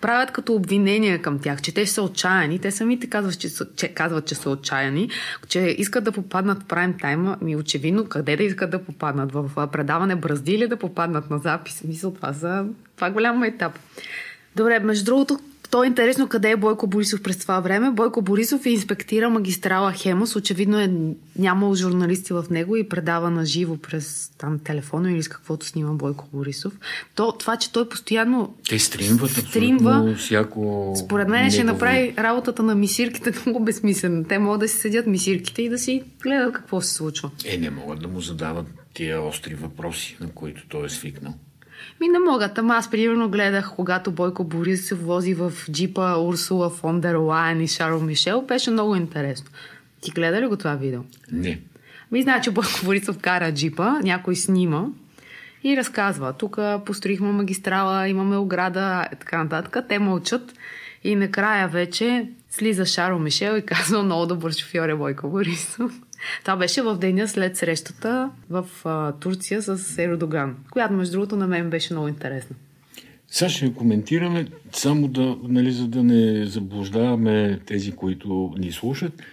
правят 0.02 0.32
като 0.32 0.54
обвинения 0.54 1.22
към 1.22 1.40
тях, 1.40 1.62
че 1.62 1.74
те 1.74 1.86
са 1.86 2.02
отчаяни. 2.02 2.60
Те 2.60 2.72
самите 2.72 3.08
казват, 3.08 3.40
че 3.40 3.50
са, 3.50 3.68
че, 3.76 3.88
казват, 3.88 4.26
че 4.26 4.36
са 4.36 4.50
отчаяни, 4.50 5.10
че 5.48 5.60
искат 5.60 6.04
да 6.04 6.12
попаднат 6.12 6.64
в 6.64 6.66
прайм 6.66 6.94
тайма. 7.02 7.38
Ми 7.42 7.56
очевидно, 7.56 8.06
къде 8.06 8.36
да 8.36 8.44
искат 8.44 8.72
да 8.72 8.84
попаднат? 8.84 9.32
В 9.32 9.68
предаване 9.72 10.16
Бразди 10.16 10.54
или 10.54 10.68
да 10.68 10.78
попаднат 10.78 11.30
на 11.30 11.38
запис? 11.38 11.84
Мисля, 11.88 12.14
това, 12.14 12.32
за... 12.32 12.66
това 12.96 13.08
е 13.08 13.12
голям 13.12 13.44
етап. 13.44 13.80
Добре, 14.56 14.80
между 14.80 15.06
другото, 15.06 15.40
то 15.76 15.84
е 15.84 15.88
интересно 15.88 16.28
къде 16.28 16.52
е 16.52 16.56
Бойко 16.56 16.88
Борисов 16.88 17.22
през 17.24 17.38
това 17.38 17.60
време. 17.60 17.92
Бойко 17.92 18.22
Борисов 18.22 18.66
е 18.66 18.70
инспектира 18.70 19.30
магистрала 19.30 19.94
Хемос. 19.94 20.36
Очевидно 20.36 20.80
е 20.80 20.92
нямал 21.40 21.76
журналисти 21.76 22.34
в 22.34 22.46
него 22.50 22.76
и 22.76 22.90
предава 22.90 23.30
на 23.30 23.46
живо 23.46 23.78
през 23.78 24.32
там 24.38 24.60
телефона 24.60 25.12
или 25.12 25.24
с 25.24 25.28
каквото 25.28 25.66
снима 25.66 25.94
Бойко 25.94 26.28
Борисов. 26.34 26.74
То, 27.16 27.32
това, 27.32 27.58
че 27.58 27.72
той 27.72 27.90
постоянно 27.90 28.56
Те 28.70 28.80
стримват 28.80 29.32
стримва, 29.32 30.16
всяко... 30.18 30.94
Според 31.06 31.28
мен 31.28 31.52
ще 31.52 31.64
направи 31.64 32.14
работата 32.18 32.64
на 32.64 32.76
мисирките 32.76 33.34
много 33.46 33.66
безсмислена. 33.66 34.24
Те 34.28 34.40
могат 34.40 34.60
да 34.60 34.68
си 34.68 34.78
седят 34.78 35.08
мисирките 35.08 35.62
и 35.62 35.70
да 35.70 35.78
си 35.78 36.04
гледат 36.22 36.54
какво 36.54 36.82
се 36.82 36.94
случва. 36.94 37.32
Е, 37.46 37.58
не 37.58 37.70
могат 37.70 38.02
да 38.02 38.08
му 38.08 38.22
задават 38.22 38.68
тия 38.94 39.22
остри 39.22 39.56
въпроси, 39.56 40.18
на 40.22 40.30
които 40.30 40.68
той 40.68 40.86
е 40.86 40.90
свикнал. 40.90 41.34
Ми 42.02 42.08
не 42.08 42.20
могат. 42.20 42.58
Ама 42.58 42.76
аз 42.76 42.92
примерно 42.92 43.30
гледах, 43.30 43.72
когато 43.76 44.12
Бойко 44.12 44.44
Борис 44.44 44.88
се 44.88 44.96
вози 44.96 45.34
в 45.34 45.54
джипа 45.72 46.18
Урсула 46.18 46.70
фон 46.70 47.02
дер 47.02 47.16
Лайен 47.16 47.62
и 47.62 47.68
Шарл 47.68 48.00
Мишел. 48.00 48.42
Беше 48.42 48.72
много 48.72 48.96
интересно. 48.96 49.50
Ти 50.02 50.12
гледа 50.12 50.42
ли 50.42 50.48
го 50.48 50.58
това 50.58 50.76
видео? 50.76 51.02
Не. 51.32 51.60
Ми 52.12 52.22
значи 52.22 52.52
Бойко 52.52 52.80
Борисов 52.84 53.18
кара 53.18 53.54
джипа, 53.54 54.00
някой 54.04 54.36
снима 54.36 54.86
и 55.64 55.78
разказва. 55.78 56.34
Тук 56.34 56.60
построихме 56.86 57.32
магистрала, 57.32 58.08
имаме 58.08 58.38
ограда, 58.38 59.08
и 59.14 59.16
така 59.16 59.44
нататък. 59.44 59.86
Те 59.90 60.00
мълчат 60.00 60.54
и 61.04 61.16
накрая 61.16 61.68
вече 61.68 62.30
слиза 62.50 62.86
Шаро 62.86 63.20
Мишел 63.20 63.58
и 63.58 63.62
казва 63.62 64.04
много 64.04 64.26
добър 64.26 64.52
шофьор 64.52 64.90
е 64.90 64.96
Бойко 64.96 65.30
Борисов. 65.30 65.92
Това 66.42 66.58
беше 66.58 66.82
в 66.82 66.98
деня 66.98 67.28
след 67.28 67.58
срещата 67.58 68.30
в 68.50 68.66
а, 68.86 69.12
Турция 69.12 69.62
с 69.62 69.98
Ердоган, 69.98 70.56
която 70.72 70.94
между 70.94 71.12
другото 71.12 71.36
на 71.36 71.48
мен 71.48 71.70
беше 71.70 71.94
много 71.94 72.08
интересна. 72.08 72.56
Сега 73.28 73.50
ще 73.50 73.74
коментираме, 73.74 74.48
само 74.72 75.08
да, 75.08 75.38
нали, 75.44 75.72
за 75.72 75.88
да 75.88 76.04
не 76.04 76.46
заблуждаваме 76.46 77.60
тези, 77.66 77.92
които 77.92 78.54
ни 78.58 78.72
слушат. 78.72 79.24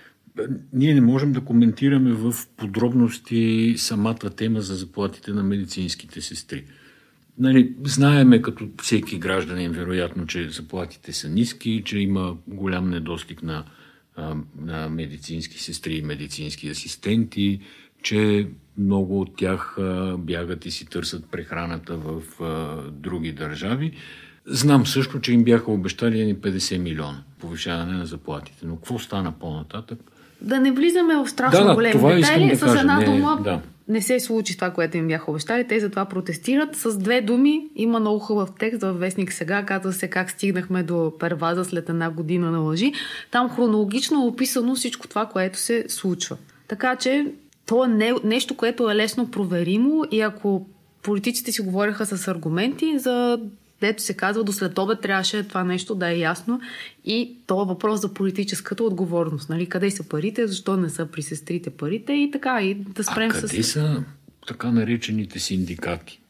Ние 0.73 0.95
не 0.95 1.01
можем 1.01 1.33
да 1.33 1.41
коментираме 1.41 2.13
в 2.13 2.35
подробности 2.57 3.75
самата 3.77 4.31
тема 4.37 4.61
за 4.61 4.75
заплатите 4.75 5.31
на 5.31 5.43
медицинските 5.43 6.21
сестри. 6.21 6.65
Нали, 7.39 7.75
знаеме 7.85 8.43
като 8.43 8.69
всеки 8.83 9.19
гражданин, 9.19 9.71
вероятно, 9.71 10.27
че 10.27 10.49
заплатите 10.49 11.13
са 11.13 11.29
ниски, 11.29 11.83
че 11.85 11.99
има 11.99 12.37
голям 12.47 12.91
недостиг 12.91 13.43
на, 13.43 13.65
на 14.61 14.89
медицински 14.89 15.63
сестри 15.63 15.95
и 15.95 16.03
медицински 16.03 16.69
асистенти, 16.69 17.61
че 18.03 18.49
много 18.79 19.21
от 19.21 19.37
тях 19.37 19.77
бягат 20.19 20.67
и 20.67 20.71
си 20.71 20.87
търсят 20.87 21.25
прехраната 21.31 21.97
в 21.97 22.23
други 22.91 23.33
държави. 23.33 23.93
Знам 24.47 24.87
също, 24.87 25.21
че 25.21 25.33
им 25.33 25.45
бяха 25.45 25.71
обещали 25.71 26.25
ни 26.25 26.37
50 26.37 26.79
милиона 26.79 27.23
повишаване 27.39 27.93
на 27.93 28.07
заплатите. 28.07 28.67
Но 28.67 28.77
какво 28.77 28.99
стана 28.99 29.33
по-нататък? 29.33 29.99
Да 30.41 30.61
не 30.61 30.73
влизаме 30.73 31.17
в 31.17 31.29
страшно 31.29 31.67
да, 31.67 31.75
големи 31.75 32.15
детайли. 32.15 32.51
да 32.51 32.57
с 32.57 32.61
кажа. 32.61 32.81
една 32.81 32.99
не, 32.99 33.05
дума 33.05 33.41
да. 33.45 33.61
Не 33.93 34.03
се 34.03 34.21
случи 34.21 34.57
това, 34.57 34.71
което 34.71 34.97
им 34.97 35.09
бяха 35.09 35.31
обещали. 35.31 35.69
Те 35.69 35.81
затова 35.81 36.05
протестират. 36.05 36.77
С 36.77 36.99
две 36.99 37.21
думи 37.21 37.69
има 37.77 38.01
много 38.01 38.19
хубав 38.19 38.53
текст 38.59 38.83
в 38.83 38.93
Вестник 38.93 39.33
сега. 39.33 39.65
Казва 39.65 39.93
се 39.93 40.09
как 40.09 40.31
стигнахме 40.31 40.83
до 40.83 41.13
перваза 41.19 41.65
след 41.65 41.89
една 41.89 42.11
година 42.11 42.51
на 42.51 42.59
лъжи. 42.59 42.93
Там 43.31 43.51
хронологично 43.51 44.23
е 44.23 44.27
описано 44.27 44.75
всичко 44.75 45.09
това, 45.09 45.27
което 45.27 45.59
се 45.59 45.85
случва. 45.89 46.37
Така 46.69 46.97
че 46.97 47.27
то 47.67 47.85
е 47.85 47.89
не, 47.89 48.15
нещо, 48.25 48.57
което 48.57 48.91
е 48.91 48.95
лесно 48.95 49.31
проверимо 49.31 50.05
и 50.11 50.21
ако 50.21 50.67
политиците 51.03 51.53
си 51.53 51.63
говориха 51.63 52.07
с 52.07 52.29
аргументи 52.29 52.99
за 52.99 53.41
дето 53.87 54.03
се 54.03 54.15
казва, 54.15 54.45
до 54.45 54.53
след 54.53 54.79
обед 54.79 55.01
трябваше 55.01 55.43
това 55.43 55.65
нещо 55.65 55.95
да 55.95 56.09
е 56.09 56.19
ясно 56.19 56.61
и 57.05 57.37
то 57.47 57.63
е 57.63 57.67
въпрос 57.67 58.01
за 58.01 58.15
политическата 58.15 58.85
отговорност. 58.85 59.49
Нали? 59.49 59.67
Къде 59.67 59.91
са 59.91 60.09
парите, 60.09 60.47
защо 60.47 60.77
не 60.77 60.89
са 60.89 61.07
при 61.07 61.23
сестрите 61.23 61.71
парите 61.71 62.13
и 62.13 62.31
така, 62.31 62.63
и 62.63 62.75
да 62.75 63.05
спрем 63.05 63.31
а 63.31 63.35
къде 63.35 63.63
с... 63.63 63.73
са 63.73 64.05
така 64.47 64.71
наречените 64.71 65.39
синдикати? 65.39 66.21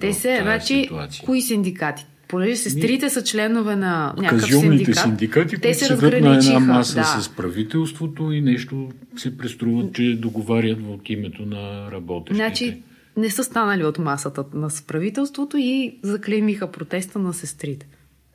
Те 0.00 0.20
тая 0.22 0.42
значи, 0.42 0.82
ситуация? 0.82 1.24
кои 1.26 1.42
синдикати? 1.42 2.06
Понеже 2.28 2.56
сестрите 2.56 3.10
са 3.10 3.24
членове 3.24 3.76
на 3.76 4.14
някакъв 4.18 4.40
Казионните 4.40 4.84
синдикат. 4.84 5.04
синдикати, 5.04 5.60
те 5.60 5.74
се 5.74 5.84
седат 5.84 6.02
на 6.02 6.16
една 6.16 6.36
разграничиха. 6.36 6.60
маса 6.60 6.94
да. 6.94 7.04
с 7.04 7.28
правителството 7.28 8.32
и 8.32 8.40
нещо 8.40 8.88
се 9.16 9.38
преструват, 9.38 9.94
че 9.94 10.16
договарят 10.16 10.78
в 10.80 10.98
името 11.08 11.46
на 11.46 11.90
работещите. 11.92 12.34
Значи, 12.34 12.82
не 13.16 13.30
са 13.30 13.44
станали 13.44 13.84
от 13.84 13.98
масата 13.98 14.44
на 14.54 14.68
правителството 14.86 15.56
и 15.56 15.98
заклеймиха 16.02 16.72
протеста 16.72 17.18
на 17.18 17.34
сестрите. 17.34 17.86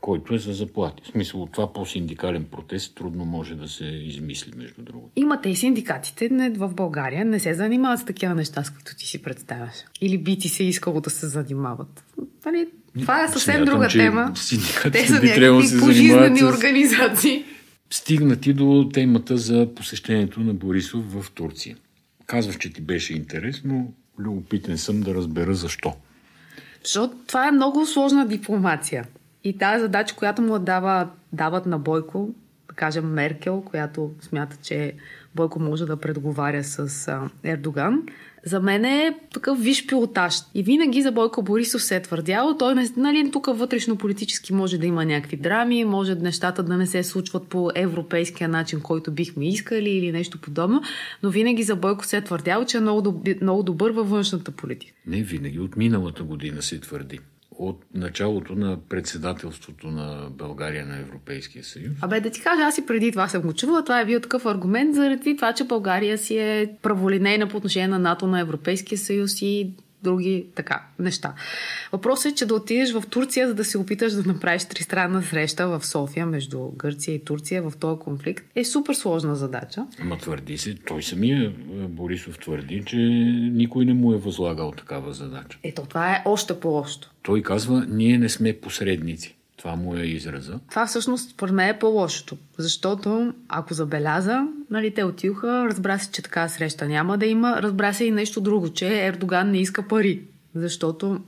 Който 0.01 0.35
е 0.35 0.37
за 0.37 0.53
заплати. 0.53 1.03
В 1.03 1.07
смисъл, 1.07 1.47
това 1.51 1.73
по-синдикален 1.73 2.45
протест 2.51 2.95
трудно 2.95 3.25
може 3.25 3.55
да 3.55 3.67
се 3.67 3.85
измисли, 3.85 4.51
между 4.57 4.81
другото. 4.81 5.11
Имате 5.15 5.49
и 5.49 5.55
синдикатите 5.55 6.29
не, 6.29 6.49
в 6.49 6.73
България 6.73 7.25
не 7.25 7.39
се 7.39 7.53
занимават 7.53 7.99
с 7.99 8.05
такива 8.05 8.35
неща, 8.35 8.63
с 8.63 8.69
които 8.69 8.95
ти 8.95 9.07
си 9.07 9.21
представяш. 9.21 9.73
Или 10.01 10.17
би 10.17 10.37
ти 10.37 10.49
се 10.49 10.63
искало 10.63 11.01
да 11.01 11.09
се 11.09 11.27
занимават. 11.27 12.03
Нали, 12.45 12.67
това 12.99 13.23
е 13.23 13.27
съвсем 13.27 13.55
Смятам, 13.55 13.73
друга 13.73 13.87
тема. 13.87 14.33
Те 14.91 15.07
са 15.07 15.13
някакви 15.13 15.79
пожизнени 15.79 16.39
с... 16.39 16.43
организации. 16.43 17.45
Стигнати 17.89 18.53
до 18.53 18.89
темата 18.93 19.37
за 19.37 19.67
посещението 19.75 20.39
на 20.39 20.53
Борисов 20.53 21.13
в 21.13 21.31
Турция. 21.31 21.77
Казваш, 22.25 22.57
че 22.57 22.73
ти 22.73 22.81
беше 22.81 23.13
интересно. 23.13 23.93
Любопитен 24.19 24.77
съм 24.77 25.01
да 25.01 25.15
разбера 25.15 25.53
защо. 25.53 25.93
Защото 26.83 27.15
това 27.27 27.47
е 27.47 27.51
много 27.51 27.85
сложна 27.85 28.27
дипломация. 28.27 29.05
И 29.43 29.57
тази 29.57 29.81
задача, 29.81 30.15
която 30.15 30.41
му 30.41 30.59
дава, 30.59 31.09
дават 31.33 31.65
на 31.65 31.79
Бойко, 31.79 32.29
да 32.69 32.75
кажем 32.75 33.05
Меркел, 33.05 33.61
която 33.61 34.11
смята, 34.21 34.57
че 34.63 34.93
Бойко 35.35 35.59
може 35.59 35.85
да 35.85 35.97
предговаря 35.97 36.63
с 36.63 37.09
Ердоган, 37.43 38.03
за 38.45 38.59
мен 38.59 38.85
е 38.85 39.17
такъв 39.33 39.63
виш 39.63 39.87
пилотаж. 39.87 40.35
И 40.53 40.63
винаги 40.63 41.01
за 41.01 41.11
Бойко 41.11 41.41
Борисов 41.41 41.83
се 41.83 41.95
е 41.95 42.01
твърдяло, 42.01 42.57
той 42.57 42.75
нали, 42.97 43.31
тук 43.31 43.45
вътрешно 43.45 43.95
политически 43.95 44.53
може 44.53 44.77
да 44.77 44.85
има 44.85 45.05
някакви 45.05 45.37
драми, 45.37 45.85
може 45.85 46.15
нещата 46.15 46.63
да 46.63 46.77
не 46.77 46.87
се 46.87 47.03
случват 47.03 47.47
по 47.47 47.69
европейския 47.75 48.49
начин, 48.49 48.81
който 48.81 49.11
бихме 49.11 49.47
искали 49.47 49.89
или 49.89 50.11
нещо 50.11 50.41
подобно, 50.41 50.81
но 51.23 51.29
винаги 51.29 51.63
за 51.63 51.75
Бойко 51.75 52.05
се 52.05 52.17
е 52.17 52.23
твърдяло, 52.23 52.65
че 52.65 52.77
е 52.77 52.81
много, 52.81 53.01
доб... 53.01 53.27
много 53.41 53.63
добър 53.63 53.91
във 53.91 54.09
външната 54.09 54.51
политика. 54.51 54.93
Не 55.07 55.23
винаги. 55.23 55.59
От 55.59 55.77
миналата 55.77 56.23
година 56.23 56.61
се 56.61 56.79
твърди. 56.79 57.19
От 57.57 57.85
началото 57.93 58.55
на 58.55 58.77
председателството 58.89 59.87
на 59.87 60.29
България 60.31 60.85
на 60.85 60.99
Европейския 60.99 61.63
съюз. 61.63 61.93
Абе, 62.01 62.19
да 62.19 62.29
ти 62.29 62.41
кажа, 62.41 62.61
аз 62.61 62.77
и 62.77 62.85
преди 62.85 63.11
това 63.11 63.27
съм 63.27 63.41
го 63.41 63.53
чувала. 63.53 63.83
Това 63.83 63.99
е 63.99 64.05
бил 64.05 64.19
такъв 64.19 64.45
аргумент 64.45 64.95
заради 64.95 65.35
това, 65.35 65.53
че 65.53 65.63
България 65.63 66.17
си 66.17 66.37
е 66.37 66.75
праволинейна 66.81 67.47
по 67.47 67.57
отношение 67.57 67.87
на 67.87 67.99
НАТО, 67.99 68.27
на 68.27 68.39
Европейския 68.39 68.97
съюз 68.97 69.41
и 69.41 69.73
други 70.03 70.45
така 70.55 70.83
неща. 70.99 71.33
Въпросът 71.91 72.31
е, 72.31 72.35
че 72.35 72.45
да 72.45 72.55
отидеш 72.55 72.91
в 72.91 73.03
Турция, 73.09 73.47
за 73.47 73.53
да 73.53 73.65
се 73.65 73.77
опиташ 73.77 74.13
да 74.13 74.33
направиш 74.33 74.65
тристранна 74.65 75.23
среща 75.23 75.67
в 75.67 75.85
София 75.85 76.25
между 76.25 76.69
Гърция 76.77 77.15
и 77.15 77.23
Турция 77.23 77.63
в 77.63 77.73
този 77.79 77.99
конфликт 77.99 78.45
е 78.55 78.63
супер 78.63 78.93
сложна 78.93 79.35
задача. 79.35 79.85
Ама 80.01 80.17
твърди 80.17 80.57
се, 80.57 80.75
той 80.75 81.03
самия 81.03 81.43
е, 81.43 81.51
Борисов 81.87 82.39
твърди, 82.39 82.83
че 82.85 82.97
никой 83.51 83.85
не 83.85 83.93
му 83.93 84.13
е 84.13 84.17
възлагал 84.17 84.71
такава 84.71 85.13
задача. 85.13 85.57
Ето, 85.63 85.81
това 85.81 86.11
е 86.11 86.21
още 86.25 86.59
по-лошо. 86.59 86.99
Той 87.23 87.41
казва, 87.41 87.85
ние 87.89 88.17
не 88.17 88.29
сме 88.29 88.53
посредници. 88.53 89.35
Това 89.61 89.75
му 89.75 89.95
е 89.95 90.01
израза. 90.01 90.59
Това 90.69 90.85
всъщност 90.85 91.29
според 91.29 91.53
мен 91.53 91.69
е 91.69 91.79
по-лошото. 91.79 92.37
Защото, 92.57 93.33
ако 93.49 93.73
забеляза, 93.73 94.47
нали, 94.69 94.93
те 94.93 95.03
отидоха, 95.03 95.65
разбра 95.65 95.99
се, 95.99 96.11
че 96.11 96.21
така 96.21 96.47
среща 96.47 96.87
няма 96.87 97.17
да 97.17 97.25
има. 97.25 97.61
Разбра 97.61 97.93
се 97.93 98.05
и 98.05 98.11
нещо 98.11 98.41
друго, 98.41 98.73
че 98.73 99.05
Ердоган 99.07 99.51
не 99.51 99.57
иска 99.57 99.87
пари. 99.87 100.21
Защото 100.55 101.21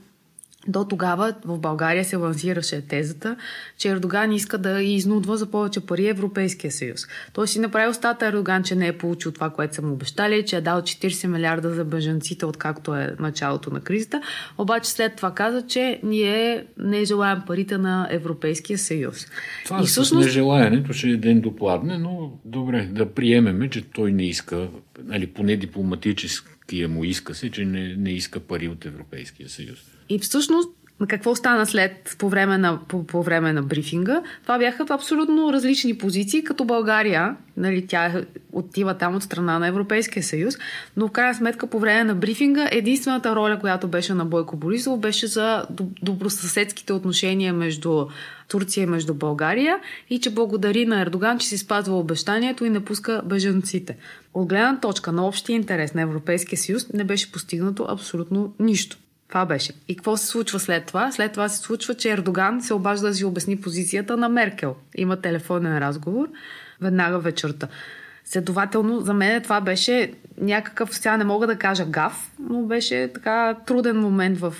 до 0.68 0.84
тогава 0.84 1.34
в 1.44 1.58
България 1.58 2.04
се 2.04 2.16
лансираше 2.16 2.80
тезата, 2.80 3.36
че 3.78 3.88
Ердоган 3.88 4.32
иска 4.32 4.58
да 4.58 4.82
изнудва 4.82 5.36
за 5.36 5.46
повече 5.46 5.80
пари 5.80 6.08
Европейския 6.08 6.72
съюз. 6.72 7.06
Той 7.32 7.48
си 7.48 7.58
направи 7.58 7.88
остата 7.88 8.26
Ердоган, 8.26 8.62
че 8.62 8.74
не 8.74 8.86
е 8.86 8.98
получил 8.98 9.32
това, 9.32 9.50
което 9.50 9.74
са 9.74 9.82
му 9.82 9.92
обещали, 9.92 10.44
че 10.44 10.56
е 10.56 10.60
дал 10.60 10.82
40 10.82 11.26
милиарда 11.26 11.70
за 11.70 11.84
бежанците, 11.84 12.46
откакто 12.46 12.94
е 12.94 13.16
началото 13.20 13.70
на 13.70 13.80
кризата. 13.80 14.22
Обаче 14.58 14.90
след 14.90 15.16
това 15.16 15.34
каза, 15.34 15.66
че 15.66 16.00
ние 16.02 16.64
не 16.78 17.04
желаем 17.04 17.42
парите 17.46 17.78
на 17.78 18.08
Европейския 18.10 18.78
съюз. 18.78 19.26
Това 19.64 19.80
и 19.82 19.86
всъщност... 19.86 20.22
с 20.22 20.26
нежелаенето 20.26 20.92
ще 20.92 21.08
е 21.08 21.16
ден 21.16 21.40
допладне, 21.40 21.98
но 21.98 22.32
добре, 22.44 22.88
да 22.92 23.12
приемеме, 23.12 23.70
че 23.70 23.82
той 23.82 24.12
не 24.12 24.26
иска, 24.26 24.68
нали, 25.04 25.26
поне 25.26 25.56
дипломатическия 26.68 26.88
му 26.88 27.04
иска 27.04 27.34
се, 27.34 27.50
че 27.50 27.64
не, 27.64 27.96
не 27.96 28.10
иска 28.10 28.40
пари 28.40 28.68
от 28.68 28.84
Европейския 28.84 29.48
съюз. 29.48 29.78
И 30.08 30.18
всъщност 30.18 30.70
какво 31.08 31.34
стана 31.34 31.66
след 31.66 32.16
по 32.18 32.28
време, 32.28 32.58
на, 32.58 32.78
по, 32.88 33.06
по 33.06 33.22
време 33.22 33.52
на 33.52 33.62
брифинга? 33.62 34.22
Това 34.42 34.58
бяха 34.58 34.86
абсолютно 34.90 35.52
различни 35.52 35.98
позиции, 35.98 36.44
като 36.44 36.64
България, 36.64 37.36
нали, 37.56 37.86
тя 37.86 38.24
отива 38.52 38.94
там 38.94 39.14
от 39.14 39.22
страна 39.22 39.58
на 39.58 39.66
Европейския 39.66 40.22
съюз, 40.22 40.54
но 40.96 41.08
в 41.08 41.10
крайна 41.10 41.34
сметка 41.34 41.66
по 41.66 41.78
време 41.78 42.04
на 42.04 42.14
брифинга 42.14 42.68
единствената 42.72 43.36
роля, 43.36 43.58
която 43.60 43.88
беше 43.88 44.14
на 44.14 44.24
Бойко 44.24 44.56
Борисов, 44.56 45.00
беше 45.00 45.26
за 45.26 45.66
добросъседските 46.02 46.92
отношения 46.92 47.52
между 47.52 48.06
Турция 48.48 48.82
и 48.82 48.86
между 48.86 49.14
България 49.14 49.78
и 50.10 50.20
че 50.20 50.30
благодари 50.30 50.86
на 50.86 51.00
Ердоган, 51.00 51.38
че 51.38 51.46
си 51.46 51.58
спазва 51.58 51.98
обещанието 51.98 52.64
и 52.64 52.70
не 52.70 52.84
пуска 52.84 53.22
бежанците. 53.24 53.96
От 54.34 54.48
гледна 54.48 54.80
точка 54.80 55.12
на 55.12 55.26
общия 55.26 55.54
интерес 55.54 55.94
на 55.94 56.02
Европейския 56.02 56.58
съюз 56.58 56.92
не 56.92 57.04
беше 57.04 57.32
постигнато 57.32 57.86
абсолютно 57.88 58.54
нищо. 58.60 58.98
Това 59.28 59.46
беше. 59.46 59.72
И 59.88 59.96
какво 59.96 60.16
се 60.16 60.26
случва 60.26 60.60
след 60.60 60.86
това? 60.86 61.12
След 61.12 61.32
това 61.32 61.48
се 61.48 61.58
случва, 61.58 61.94
че 61.94 62.10
Ердоган 62.10 62.62
се 62.62 62.74
обажда 62.74 63.08
да 63.08 63.14
си 63.14 63.24
обясни 63.24 63.60
позицията 63.60 64.16
на 64.16 64.28
Меркел. 64.28 64.76
Има 64.96 65.16
телефонен 65.16 65.78
разговор 65.78 66.28
веднага 66.80 67.18
вечерта. 67.18 67.68
Следователно, 68.24 69.00
за 69.00 69.14
мен 69.14 69.42
това 69.42 69.60
беше 69.60 70.12
някакъв, 70.40 70.94
сега 70.94 71.16
не 71.16 71.24
мога 71.24 71.46
да 71.46 71.56
кажа 71.56 71.84
гав, 71.84 72.30
но 72.38 72.62
беше 72.62 73.10
така 73.14 73.56
труден 73.66 74.00
момент 74.00 74.38
в 74.38 74.54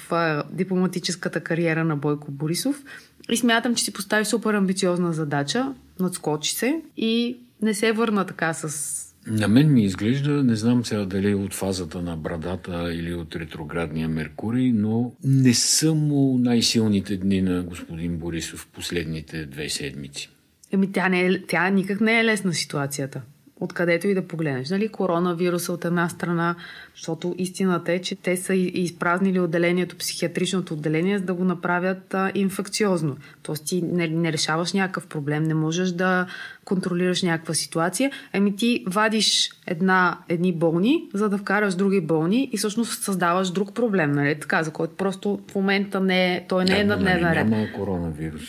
дипломатическата 0.51 1.41
кариера 1.41 1.85
на 1.85 1.97
Бойко 1.97 2.31
Борисов. 2.31 2.83
И 3.31 3.37
смятам, 3.37 3.75
че 3.75 3.85
си 3.85 3.93
постави 3.93 4.25
супер 4.25 4.55
амбициозна 4.55 5.13
задача, 5.13 5.75
надскочи 6.01 6.55
се 6.55 6.83
и 6.97 7.37
не 7.63 7.75
се 7.75 7.93
върна 7.93 8.27
така 8.27 8.55
с 8.55 9.15
на 9.27 9.49
мен 9.49 9.73
ми 9.73 9.85
изглежда, 9.85 10.45
не 10.45 10.57
знам 10.57 10.85
сега 10.85 11.05
дали 11.05 11.35
от 11.35 11.55
фазата 11.55 12.03
на 12.03 12.17
брадата 12.17 12.95
или 12.95 13.15
от 13.15 13.37
ретроградния 13.37 14.09
Меркурий, 14.09 14.73
но 14.73 15.13
не 15.25 15.55
са 15.55 15.95
му 15.95 16.39
най-силните 16.39 17.17
дни 17.17 17.43
на 17.43 17.63
господин 17.63 18.17
Борисов 18.17 18.69
последните 18.73 19.47
две 19.47 19.69
седмици. 19.69 20.31
Еми, 20.73 20.93
тя, 20.93 21.09
не 21.09 21.27
е, 21.27 21.43
тя 21.43 21.71
никак 21.71 22.01
не 22.01 22.21
е 22.21 22.25
лесна 22.25 22.55
ситуацията 22.55 23.23
откъдето 23.61 24.09
и 24.09 24.15
да 24.15 24.29
погледнеш. 24.29 24.71
Нали, 24.71 24.89
коронавируса 24.89 25.73
от 25.73 25.85
една 25.85 26.09
страна, 26.09 26.55
защото 26.97 27.35
истината 27.39 27.93
е, 27.93 27.99
че 27.99 28.17
те 28.17 28.37
са 28.37 28.55
изпразнили 28.55 29.41
отделението, 29.41 29.97
психиатричното 29.97 30.75
отделение, 30.75 31.19
за 31.19 31.25
да 31.25 31.35
го 31.35 31.45
направят 31.45 32.15
а, 32.15 32.33
инфекциозно. 32.35 33.17
Тоест 33.43 33.67
ти 33.67 33.83
не, 33.83 34.09
не 34.09 34.33
решаваш 34.33 34.73
някакъв 34.73 35.07
проблем, 35.07 35.45
не 35.45 35.55
можеш 35.55 35.91
да 35.91 36.27
контролираш 36.65 37.23
някаква 37.23 37.55
ситуация. 37.55 38.11
Ами 38.33 38.57
ти 38.57 38.85
вадиш 38.87 39.51
една, 39.67 40.19
едни 40.29 40.53
болни, 40.53 41.09
за 41.15 41.29
да 41.29 41.39
вкараш 41.39 41.75
други 41.75 42.01
болни 42.01 42.49
и 42.53 42.57
всъщност 42.57 43.03
създаваш 43.03 43.51
друг 43.51 43.75
проблем, 43.75 44.13
нали? 44.13 44.41
Така, 44.41 44.63
за 44.63 44.71
който 44.71 44.95
просто 44.95 45.41
в 45.51 45.55
момента 45.55 46.01
не 46.01 46.35
е, 46.35 46.47
той 46.49 46.65
не 46.65 46.81
е 46.81 46.85
на 46.85 46.97
нали, 46.97 47.25
ред. 47.25 47.49
Няма 47.49 47.73
коронавирус. 47.73 48.43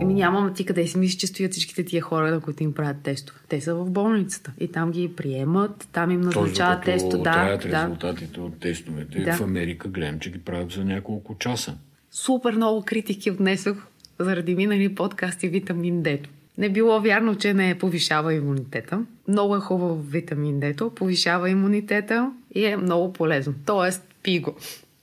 Еми 0.00 0.14
няма, 0.14 0.52
ти 0.52 0.64
къде 0.64 0.86
си 0.86 0.98
мислиш, 0.98 1.16
че 1.16 1.26
стоят 1.26 1.52
всичките 1.52 1.84
тия 1.84 2.02
хора, 2.02 2.30
на 2.30 2.40
които 2.40 2.62
им 2.62 2.74
правят 2.74 2.96
тестове? 3.02 3.38
Те 3.48 3.60
са 3.60 3.74
в 3.74 3.90
болницата 3.90 4.52
и 4.60 4.68
там 4.72 4.90
ги 4.90 5.12
приемат, 5.16 5.88
там 5.92 6.10
им 6.10 6.20
назначават 6.20 6.84
тесто. 6.84 7.18
Да, 7.18 7.56
да. 7.56 7.84
резултатите 7.84 8.40
от 8.40 8.60
тестовете. 8.60 9.20
Да. 9.20 9.32
В 9.32 9.40
Америка 9.40 9.88
гледам, 9.88 10.18
че 10.18 10.30
ги 10.30 10.38
правят 10.38 10.70
за 10.70 10.84
няколко 10.84 11.38
часа. 11.38 11.74
Супер 12.10 12.52
много 12.52 12.84
критики 12.84 13.30
отнесох 13.30 13.76
заради 14.18 14.54
минали 14.54 14.94
подкасти 14.94 15.48
Витамин 15.48 16.02
D. 16.02 16.26
Не 16.58 16.68
било 16.68 17.00
вярно, 17.00 17.34
че 17.34 17.54
не 17.54 17.78
повишава 17.78 18.34
имунитета. 18.34 19.00
Много 19.28 19.56
е 19.56 19.60
хубаво 19.60 20.02
витамин 20.02 20.60
D, 20.60 20.90
повишава 20.94 21.50
имунитета 21.50 22.32
и 22.54 22.64
е 22.64 22.76
много 22.76 23.12
полезно. 23.12 23.54
Тоест, 23.66 24.02
пи 24.22 24.40
го. 24.40 24.54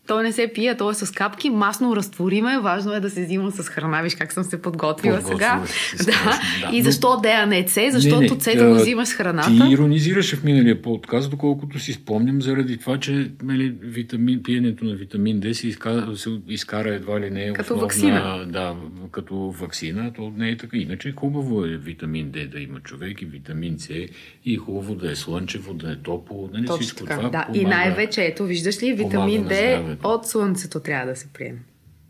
Той 0.08 0.24
не 0.24 0.32
се 0.32 0.52
пие, 0.54 0.78
той 0.78 0.92
е 0.92 0.96
с 0.96 1.12
капки, 1.12 1.50
масно 1.50 1.96
разтвориме. 1.96 2.60
Важно 2.60 2.94
е 2.94 3.00
да 3.00 3.10
се 3.10 3.26
взима 3.26 3.52
с 3.52 3.64
храна. 3.64 4.02
Виж 4.02 4.16
как 4.16 4.32
съм 4.32 4.44
се 4.44 4.62
подготвила 4.62 5.22
сега. 5.22 5.64
Да. 5.98 6.04
да. 6.06 6.76
И 6.76 6.82
защо 6.82 7.20
да, 7.24 7.30
а 7.30 7.46
не 7.46 7.68
С? 7.68 7.92
Защото 7.92 8.40
С 8.42 8.56
го 8.56 8.76
взимаш 8.76 9.08
с 9.08 9.14
храната. 9.14 9.50
Ти 9.50 9.74
иронизираше 9.74 10.36
в 10.36 10.44
миналия 10.44 10.82
подкаст, 10.82 11.32
доколкото 11.32 11.80
си 11.80 11.94
спомням, 11.94 12.42
заради 12.42 12.78
това, 12.78 12.98
че 13.00 13.32
нали, 13.44 13.76
витамин, 13.82 14.44
пиенето 14.44 14.86
на 14.86 14.96
витамин 14.96 15.42
D 15.42 15.54
се 15.54 15.68
изкара, 15.68 16.18
се 16.18 16.30
изкара 16.48 16.96
едва 16.96 17.20
ли 17.20 17.30
не 17.30 17.54
като 17.54 17.62
основна, 17.62 17.82
вакцина. 17.82 18.46
Да, 18.48 18.76
като 19.12 19.36
вакцина. 19.36 20.14
То 20.14 20.34
не 20.38 20.50
е 20.50 20.58
така. 20.58 20.78
Иначе 20.78 21.14
хубаво 21.18 21.66
е 21.66 21.78
витамин 21.78 22.32
D 22.32 22.48
да 22.48 22.60
има 22.60 22.80
човек 22.80 23.22
и 23.22 23.26
витамин 23.26 23.80
С 23.80 23.90
и 24.46 24.58
хубаво 24.58 24.96
да 24.96 25.12
е 25.12 25.16
слънчево, 25.16 25.74
да 25.74 25.92
е 25.92 25.96
топло. 25.96 26.50
Нали, 26.54 26.66
Точно 26.66 26.82
всичко 26.82 27.00
така. 27.00 27.16
това 27.16 27.30
да. 27.30 27.46
Помага, 27.46 27.60
и 27.60 27.66
най-вече, 27.66 28.26
ето, 28.26 28.46
виждаш 28.46 28.84
ли, 28.84 28.94
витамин 28.94 29.46
D 29.46 29.93
от 30.04 30.28
слънцето 30.28 30.80
трябва 30.80 31.06
да 31.06 31.16
се 31.16 31.28
приеме. 31.34 31.60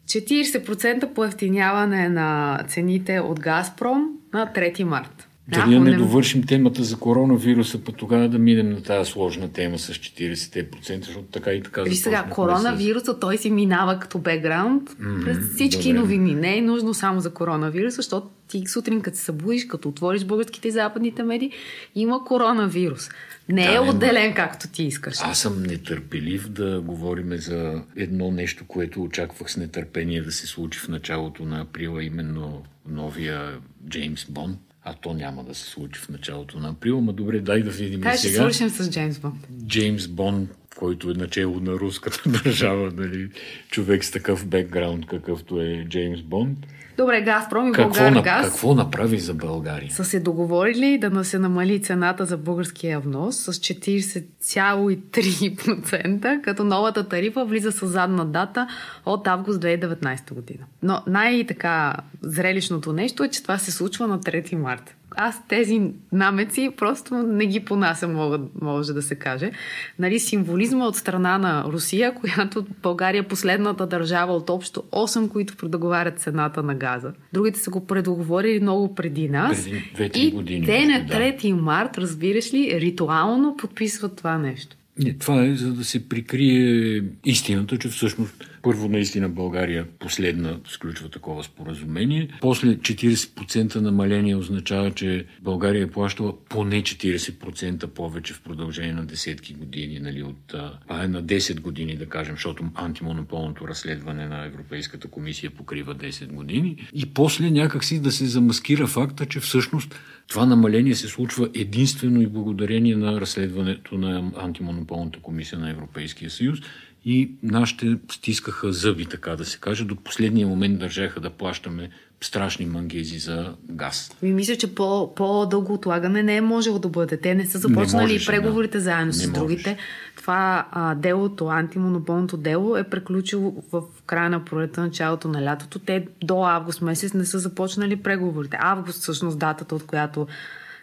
40% 0.06 1.13
поевтиняване 1.13 2.10
на 2.10 2.60
цените 2.68 3.20
от 3.20 3.40
Газпром 3.40 4.10
на 4.34 4.54
3 4.56 4.84
март. 4.84 5.28
Дали 5.48 5.74
да, 5.74 5.80
не 5.80 5.96
довършим 5.96 6.44
темата 6.44 6.84
за 6.84 6.98
коронавируса, 6.98 7.84
па 7.84 7.92
тогава 7.92 8.30
да 8.30 8.40
минем 8.40 8.70
на 8.70 8.84
тази 8.84 9.12
сложна 9.12 9.52
тема 9.52 9.80
с 9.80 9.94
40%, 9.94 11.06
защото 11.06 11.26
така 11.32 11.52
и 11.52 11.64
така 11.64 11.82
Виж 11.82 11.98
сега, 11.98 12.24
коронавируса, 12.30 13.20
той 13.20 13.38
си 13.38 13.50
минава 13.52 14.00
като 14.00 14.20
бекграунд 14.20 14.90
mm-hmm, 14.90 15.24
през 15.24 15.38
всички 15.54 15.94
добре. 15.94 16.00
новини. 16.00 16.36
Не 16.36 16.58
е 16.58 16.62
нужно 16.62 16.94
само 16.94 17.20
за 17.20 17.34
коронавируса, 17.34 17.96
защото 17.96 18.30
ти 18.48 18.64
сутрин, 18.68 19.02
като 19.02 19.18
се 19.18 19.24
събудиш, 19.24 19.66
като 19.66 19.90
отвориш 19.90 20.24
българските 20.24 20.68
и 20.68 20.72
западните 20.72 21.24
медии, 21.24 21.52
има 21.96 22.26
коронавирус. 22.26 23.10
Не 23.50 23.68
да, 23.68 23.76
е 23.76 23.80
отделен 23.80 24.28
не, 24.28 24.34
както 24.34 24.68
ти 24.68 24.84
искаш. 24.84 25.16
Аз 25.22 25.40
съм 25.40 25.64
нетърпелив 25.64 26.50
да 26.50 26.82
говорим 26.82 27.38
за 27.38 27.82
едно 27.96 28.32
нещо, 28.32 28.66
което 28.68 29.04
очаквах 29.04 29.52
с 29.52 29.58
нетърпение 29.58 30.22
да 30.22 30.32
се 30.32 30.48
случи 30.48 30.80
в 30.80 30.88
началото 30.88 31.46
на 31.46 31.62
априла, 31.62 32.04
именно 32.04 32.63
новия 32.89 33.58
Джеймс 33.89 34.26
Бонд. 34.30 34.60
А 34.86 34.93
то 34.93 35.13
няма 35.13 35.43
да 35.43 35.56
се 35.56 35.69
случи 35.69 36.00
в 36.00 36.10
началото 36.10 36.60
на 36.60 36.69
април. 36.69 37.02
Ма 37.02 37.13
добре, 37.13 37.39
дай 37.39 37.63
да 37.63 37.69
видим 37.69 38.02
Кай 38.02 38.17
сега. 38.17 38.30
Ще 38.30 38.38
свършим 38.38 38.69
с 38.69 38.91
Джеймс 38.91 39.19
Бонд? 39.19 39.48
Джеймс 39.67 40.08
Бонд, 40.08 40.50
който 40.76 41.12
е 41.12 41.13
начало 41.13 41.60
на 41.60 41.72
руската 41.72 42.30
държава, 42.43 42.91
нали? 42.96 43.30
човек 43.69 44.06
с 44.06 44.12
такъв 44.12 44.48
бекграунд, 44.48 45.06
какъвто 45.06 45.62
е 45.62 45.86
Джеймс 45.89 46.22
Бонд. 46.22 46.60
Добре, 46.97 47.21
Газпром 47.21 47.67
и 47.67 47.71
Българ 47.71 48.21
газ. 48.21 48.45
Какво 48.45 48.75
направи 48.75 49.19
за 49.19 49.34
България? 49.34 49.91
Са 49.91 50.06
се 50.06 50.19
договорили 50.19 50.97
да 50.97 51.23
се 51.23 51.39
намали 51.39 51.82
цената 51.82 52.25
за 52.25 52.38
българския 52.38 52.99
внос 52.99 53.36
с 53.36 53.53
40,3%, 53.53 56.41
като 56.41 56.63
новата 56.63 57.08
тарифа 57.08 57.45
влиза 57.45 57.71
с 57.71 57.88
задна 57.88 58.25
дата 58.25 58.67
от 59.06 59.27
август 59.27 59.62
2019 59.62 60.34
година. 60.34 60.65
Но 60.84 61.01
най-така 61.08 61.95
зрелищното 62.21 62.93
нещо 62.93 63.23
е, 63.23 63.29
че 63.29 63.43
това 63.43 63.58
се 63.58 63.71
случва 63.71 64.08
на 64.08 64.19
3 64.19 64.56
марта 64.56 64.93
аз 65.17 65.47
тези 65.47 65.82
намеци 66.12 66.69
просто 66.78 67.15
не 67.15 67.45
ги 67.45 67.60
понасям, 67.60 68.13
мога, 68.13 68.39
може 68.62 68.93
да 68.93 69.02
се 69.02 69.15
каже. 69.15 69.52
Нали, 69.99 70.19
символизма 70.19 70.86
от 70.86 70.95
страна 70.95 71.38
на 71.38 71.63
Русия, 71.63 72.15
която 72.15 72.65
България 72.84 73.19
е 73.19 73.28
последната 73.28 73.88
държава 73.88 74.34
от 74.34 74.49
общо 74.49 74.84
8, 74.91 75.30
които 75.30 75.58
предоговарят 75.58 76.19
цената 76.19 76.63
на 76.63 76.76
газа. 76.76 77.13
Другите 77.34 77.60
са 77.60 77.69
го 77.69 77.88
предоговорили 77.88 78.60
много 78.60 78.95
преди 78.95 79.30
нас. 79.30 79.67
Преди 79.97 80.21
и 80.21 80.32
години. 80.32 80.65
те 80.65 80.86
на 80.86 81.06
3 81.06 81.56
да. 81.56 81.62
март, 81.62 81.97
разбираш 81.97 82.54
ли, 82.54 82.82
ритуално 82.82 83.58
подписват 83.58 84.15
това 84.15 84.38
нещо. 84.38 84.76
Не, 84.97 85.13
това 85.13 85.45
е 85.45 85.56
за 85.56 85.73
да 85.73 85.86
се 85.86 86.10
прикрие 86.10 87.03
истината, 87.25 87.77
че 87.77 87.89
всъщност 87.89 88.49
първо 88.62 88.89
наистина 88.89 89.29
България 89.29 89.88
последна 89.99 90.58
сключва 90.67 91.10
такова 91.10 91.43
споразумение. 91.43 92.29
После 92.41 92.77
40% 92.77 93.75
намаление 93.75 94.36
означава, 94.36 94.91
че 94.91 95.25
България 95.41 95.84
е 95.84 95.89
плащала 95.89 96.34
поне 96.49 96.82
40% 96.82 97.88
повече 97.88 98.34
в 98.34 98.41
продължение 98.41 98.93
на 98.93 99.06
десетки 99.06 99.53
години. 99.53 99.99
Нали, 99.99 100.23
от, 100.23 100.53
а 100.88 101.03
е 101.03 101.08
на 101.08 101.23
10 101.23 101.62
години, 101.62 101.97
да 101.97 102.06
кажем, 102.06 102.36
защото 102.36 102.63
антимонополното 102.75 103.67
разследване 103.67 104.27
на 104.27 104.45
Европейската 104.45 105.08
комисия 105.08 105.51
покрива 105.51 105.95
10 105.95 106.27
години. 106.27 106.88
И 106.93 107.06
после 107.06 107.51
някакси 107.51 108.01
да 108.01 108.12
се 108.12 108.25
замаскира 108.25 108.88
факта, 108.88 109.25
че 109.25 109.39
всъщност 109.39 109.95
това 110.28 110.46
намаление 110.46 110.96
се 110.96 111.08
случва 111.08 111.50
единствено 111.54 112.22
и 112.22 112.28
благодарение 112.28 112.96
на 112.96 113.22
разследването 113.22 113.98
на 113.98 114.32
антимонополната 114.38 115.20
комисия 115.20 115.60
на 115.60 115.70
Европейския 115.70 116.30
съюз 116.30 116.60
и 117.06 117.32
нашите 117.44 117.98
стискаха 118.12 118.74
зъби, 118.74 119.06
така 119.06 119.36
да 119.36 119.46
се 119.46 119.60
каже. 119.60 119.86
До 119.86 119.96
последния 119.96 120.48
момент 120.48 120.80
държаха 120.80 121.20
да 121.20 121.30
плащаме 121.30 121.90
страшни 122.24 122.66
мангези 122.66 123.20
за 123.20 123.54
газ. 123.70 124.16
Ми 124.22 124.34
мисля, 124.34 124.56
че 124.56 124.76
по, 124.76 125.16
по-дълго 125.16 125.74
отлагане 125.74 126.24
не 126.24 126.36
е 126.36 126.42
можело 126.42 126.80
да 126.80 126.90
бъде. 126.90 127.18
Те 127.18 127.36
не 127.36 127.46
са 127.46 127.58
започнали 127.58 128.06
не 128.06 128.14
можеше, 128.14 128.32
преговорите 128.32 128.78
да. 128.78 128.84
заедно 128.84 129.06
не 129.06 129.14
с 129.14 129.32
другите. 129.32 129.78
Това 130.16 130.68
а, 130.72 130.96
делото, 130.96 131.48
антимонополното 131.48 132.38
дело 132.38 132.78
е 132.78 132.84
приключило 132.84 133.64
в 133.72 133.82
края 134.06 134.30
на 134.30 134.46
пролета, 134.46 134.82
началото 134.82 135.28
на 135.28 135.44
лятото. 135.44 135.80
Те 135.80 136.08
до 136.24 136.44
август 136.44 136.82
месец 136.82 137.14
не 137.14 137.26
са 137.26 137.40
започнали 137.40 137.96
преговорите. 137.96 138.58
Август 138.60 139.02
всъщност 139.02 139.40
датата, 139.40 139.76
от 139.76 139.86
която 139.86 140.28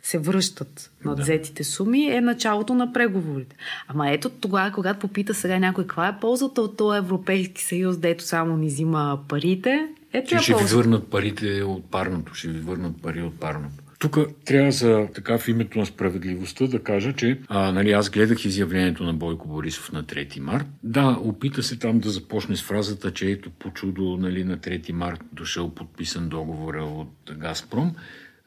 се 0.02 0.18
връщат 0.18 0.90
на 1.04 1.14
да. 1.14 1.22
взетите 1.22 1.64
суми, 1.64 2.04
е 2.04 2.20
началото 2.20 2.74
на 2.74 2.92
преговорите. 2.92 3.56
Ама 3.88 4.10
ето 4.10 4.30
тогава, 4.30 4.72
когато 4.72 4.98
попита 4.98 5.34
сега 5.34 5.58
някой 5.58 5.86
каква 5.86 6.08
е 6.08 6.18
ползата 6.20 6.62
от 6.62 6.76
този 6.76 6.98
Европейски 6.98 7.62
съюз, 7.62 7.98
дето 7.98 8.24
само 8.24 8.56
ни 8.56 8.66
взима 8.66 9.18
парите, 9.28 9.88
ето 10.12 10.28
Че 10.28 10.38
ще 10.38 10.52
полза. 10.52 10.66
ви 10.66 10.74
върнат 10.74 11.10
парите 11.10 11.62
от 11.62 11.90
парното, 11.90 12.34
ще 12.34 12.48
ви 12.48 12.60
върнат 12.60 13.02
пари 13.02 13.22
от 13.22 13.40
парното. 13.40 13.84
Тук 13.98 14.18
трябва 14.44 14.72
за 14.72 15.08
така 15.14 15.38
в 15.38 15.48
името 15.48 15.78
на 15.78 15.86
справедливостта 15.86 16.66
да 16.66 16.82
кажа, 16.82 17.12
че 17.12 17.40
а, 17.48 17.72
нали, 17.72 17.92
аз 17.92 18.10
гледах 18.10 18.44
изявлението 18.44 19.04
на 19.04 19.14
Бойко 19.14 19.48
Борисов 19.48 19.92
на 19.92 20.04
3 20.04 20.40
март. 20.40 20.66
Да, 20.82 21.18
опита 21.20 21.62
се 21.62 21.78
там 21.78 22.00
да 22.00 22.10
започне 22.10 22.56
с 22.56 22.62
фразата, 22.62 23.12
че 23.12 23.30
ето 23.30 23.50
по 23.50 23.70
чудо 23.70 24.16
нали, 24.20 24.44
на 24.44 24.58
3 24.58 24.92
март 24.92 25.20
дошъл 25.32 25.74
подписан 25.74 26.28
договора 26.28 26.84
от 26.84 27.38
Газпром 27.38 27.94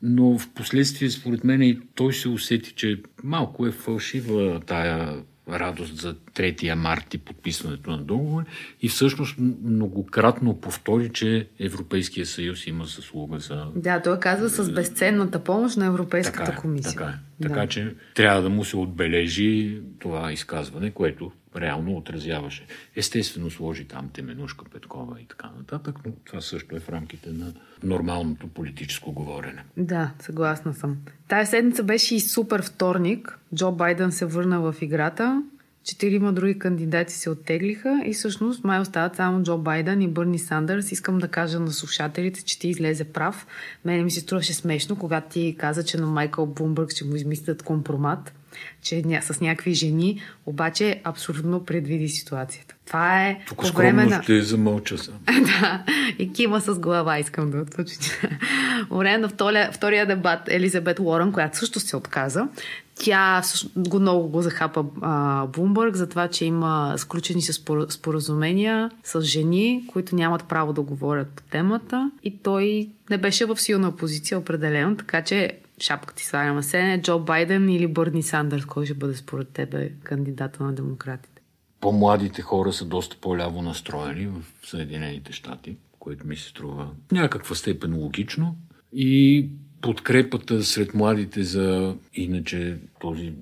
но 0.05 0.37
в 0.37 0.49
последствие, 0.49 1.09
според 1.09 1.43
мен, 1.43 1.61
и 1.61 1.79
той 1.95 2.13
се 2.13 2.29
усети, 2.29 2.73
че 2.73 3.01
малко 3.23 3.67
е 3.67 3.71
фалшива 3.71 4.61
тая 4.65 5.23
радост 5.49 5.97
за 5.97 6.15
3 6.15 6.73
март 6.73 7.13
и 7.13 7.17
подписването 7.17 7.91
на 7.91 7.97
договор 7.97 8.43
и 8.81 8.89
всъщност 8.89 9.35
многократно 9.63 10.61
повтори, 10.61 11.09
че 11.09 11.47
Европейския 11.59 12.25
съюз 12.25 12.67
има 12.67 12.85
заслуга 12.85 13.39
за... 13.39 13.67
Да, 13.75 14.01
той 14.01 14.19
казва 14.19 14.49
с 14.49 14.71
безценната 14.71 15.43
помощ 15.43 15.77
на 15.77 15.85
Европейската 15.85 16.45
така, 16.45 16.61
комисия. 16.61 16.91
Така, 16.91 17.05
е. 17.05 17.13
Да. 17.43 17.49
така 17.49 17.67
че 17.67 17.95
трябва 18.15 18.41
да 18.41 18.49
му 18.49 18.65
се 18.65 18.77
отбележи 18.77 19.81
това 19.99 20.31
изказване, 20.31 20.91
което 20.91 21.31
реално 21.55 21.97
отразяваше. 21.97 22.65
Естествено 22.95 23.49
сложи 23.49 23.85
там 23.85 24.09
Теменушка 24.13 24.65
Петкова 24.65 25.21
и 25.21 25.25
така 25.25 25.49
нататък, 25.57 25.95
но 26.05 26.11
това 26.25 26.41
също 26.41 26.75
е 26.75 26.79
в 26.79 26.89
рамките 26.89 27.29
на 27.29 27.53
нормалното 27.83 28.47
политическо 28.47 29.11
говорене. 29.11 29.63
Да, 29.77 30.11
съгласна 30.19 30.73
съм. 30.73 30.97
Тая 31.27 31.45
седмица 31.45 31.83
беше 31.83 32.15
и 32.15 32.19
супер 32.19 32.61
вторник. 32.61 33.39
Джо 33.55 33.71
Байден 33.71 34.11
се 34.11 34.25
върна 34.25 34.61
в 34.61 34.75
играта. 34.81 35.43
Четирима 35.83 36.33
други 36.33 36.59
кандидати 36.59 37.13
се 37.13 37.29
оттеглиха 37.29 38.01
и 38.05 38.13
всъщност 38.13 38.63
май 38.63 38.79
остават 38.79 39.15
само 39.15 39.43
Джо 39.43 39.57
Байден 39.57 40.01
и 40.01 40.07
Бърни 40.07 40.39
Сандърс. 40.39 40.91
Искам 40.91 41.19
да 41.19 41.27
кажа 41.27 41.59
на 41.59 41.71
слушателите, 41.71 42.43
че 42.43 42.59
ти 42.59 42.67
излезе 42.67 43.03
прав. 43.03 43.47
Мене 43.85 44.03
ми 44.03 44.11
се 44.11 44.19
струваше 44.19 44.53
смешно, 44.53 44.95
когато 44.95 45.29
ти 45.29 45.55
каза, 45.59 45.83
че 45.85 45.97
на 45.97 46.07
Майкъл 46.07 46.45
Бумбърг 46.45 46.91
ще 46.91 47.05
му 47.05 47.15
измислят 47.15 47.63
компромат 47.63 48.33
че 48.81 49.03
с 49.21 49.41
някакви 49.41 49.73
жени, 49.73 50.21
обаче 50.45 51.01
абсолютно 51.03 51.65
предвиди 51.65 52.09
ситуацията. 52.09 52.75
Това 52.85 53.27
е 53.27 53.39
Тук 53.47 53.61
по 53.61 53.67
време 53.67 54.05
на... 54.05 54.23
ще 54.23 54.41
замълча 54.41 54.97
съм. 54.97 55.13
да, 55.25 55.83
и 56.19 56.33
кима 56.33 56.61
с 56.61 56.79
глава 56.79 57.19
искам 57.19 57.51
да 57.51 57.57
уточня. 57.57 58.05
По 58.89 58.97
време 58.97 59.17
на 59.17 59.29
втория, 59.29 59.71
втория 59.71 60.05
дебат 60.05 60.39
Елизабет 60.47 60.99
Уорън, 60.99 61.31
която 61.31 61.57
също 61.57 61.79
се 61.79 61.97
отказа, 61.97 62.47
тя 62.95 63.41
го 63.75 63.99
много 63.99 64.27
го 64.27 64.41
захапа 64.41 64.85
а, 65.01 65.45
Бумбърг 65.47 65.95
за 65.95 66.09
това, 66.09 66.27
че 66.27 66.45
има 66.45 66.93
сключени 66.97 67.41
се 67.41 67.53
споразумения 67.89 68.91
с 69.03 69.21
жени, 69.21 69.83
които 69.87 70.15
нямат 70.15 70.47
право 70.47 70.73
да 70.73 70.81
говорят 70.81 71.27
по 71.27 71.43
темата 71.43 72.11
и 72.23 72.37
той 72.37 72.89
не 73.09 73.17
беше 73.17 73.45
в 73.45 73.61
силна 73.61 73.95
позиция 73.95 74.39
определено, 74.39 74.97
така 74.97 75.21
че 75.23 75.59
шапка 75.79 76.13
ти 76.13 76.25
слагаме 76.25 76.63
се, 76.63 76.99
Джо 77.03 77.19
Байден 77.19 77.69
или 77.69 77.87
Бърни 77.87 78.23
Сандърс, 78.23 78.65
кой 78.65 78.85
ще 78.85 78.93
бъде 78.93 79.15
според 79.15 79.49
тебе 79.49 79.91
кандидата 80.03 80.63
на 80.63 80.73
демократите? 80.73 81.41
По-младите 81.79 82.41
хора 82.41 82.73
са 82.73 82.85
доста 82.85 83.17
по-ляво 83.21 83.61
настроени 83.61 84.27
в 84.27 84.67
Съединените 84.67 85.31
щати, 85.31 85.77
което 85.99 86.27
ми 86.27 86.35
се 86.35 86.49
струва 86.49 86.89
някаква 87.11 87.55
степен 87.55 87.95
логично. 87.95 88.55
И 88.93 89.49
подкрепата 89.83 90.63
сред 90.63 90.93
младите 90.93 91.43
за 91.43 91.95
иначе 92.13 92.77
този 93.01 93.33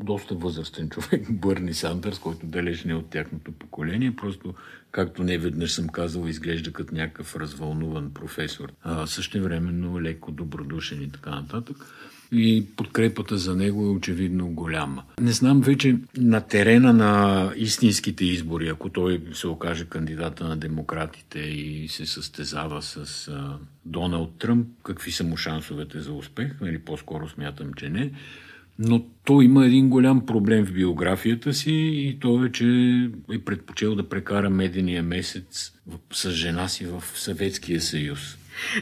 доста 0.00 0.34
възрастен 0.34 0.88
човек, 0.88 1.26
Бърни 1.30 1.74
Сандърс, 1.74 2.18
който 2.18 2.46
далеч 2.46 2.84
не 2.84 2.92
е 2.92 2.96
от 2.96 3.10
тяхното 3.10 3.52
поколение, 3.52 4.16
просто, 4.16 4.54
както 4.90 5.24
не 5.24 5.38
веднъж 5.38 5.72
съм 5.72 5.88
казал, 5.88 6.26
изглежда 6.26 6.72
като 6.72 6.94
някакъв 6.94 7.36
развълнуван 7.36 8.14
професор. 8.14 8.72
А 8.82 9.06
също 9.06 9.42
времено 9.42 10.00
леко 10.00 10.32
добродушен 10.32 11.02
и 11.02 11.10
така 11.10 11.30
нататък. 11.30 11.76
И 12.34 12.66
подкрепата 12.76 13.38
за 13.38 13.54
него 13.56 13.86
е 13.86 13.90
очевидно 13.90 14.48
голяма. 14.48 15.02
Не 15.20 15.32
знам 15.32 15.60
вече 15.60 15.96
на 16.16 16.40
терена 16.40 16.92
на 16.92 17.52
истинските 17.56 18.24
избори, 18.24 18.68
ако 18.68 18.88
той 18.88 19.22
се 19.32 19.46
окаже 19.46 19.84
кандидата 19.84 20.44
на 20.44 20.56
демократите 20.56 21.38
и 21.38 21.88
се 21.88 22.06
състезава 22.06 22.82
с 22.82 23.28
а, 23.28 23.58
Доналд 23.84 24.38
Тръмп, 24.38 24.68
какви 24.82 25.12
са 25.12 25.24
му 25.24 25.36
шансовете 25.36 26.00
за 26.00 26.12
успех, 26.12 26.60
нали, 26.60 26.78
по-скоро 26.78 27.28
смятам, 27.28 27.74
че 27.74 27.90
не. 27.90 28.10
Но 28.78 29.04
той 29.24 29.44
има 29.44 29.66
един 29.66 29.88
голям 29.88 30.26
проблем 30.26 30.66
в 30.66 30.72
биографията 30.72 31.54
си 31.54 31.72
и 31.72 32.18
то 32.20 32.44
е, 32.44 32.52
че 32.52 32.66
е 33.32 33.38
предпочел 33.38 33.94
да 33.94 34.08
прекара 34.08 34.50
медения 34.50 35.02
месец 35.02 35.72
с 36.12 36.30
жена 36.30 36.68
си 36.68 36.86
в 36.86 37.02
Съветския 37.14 37.80
съюз. 37.80 38.36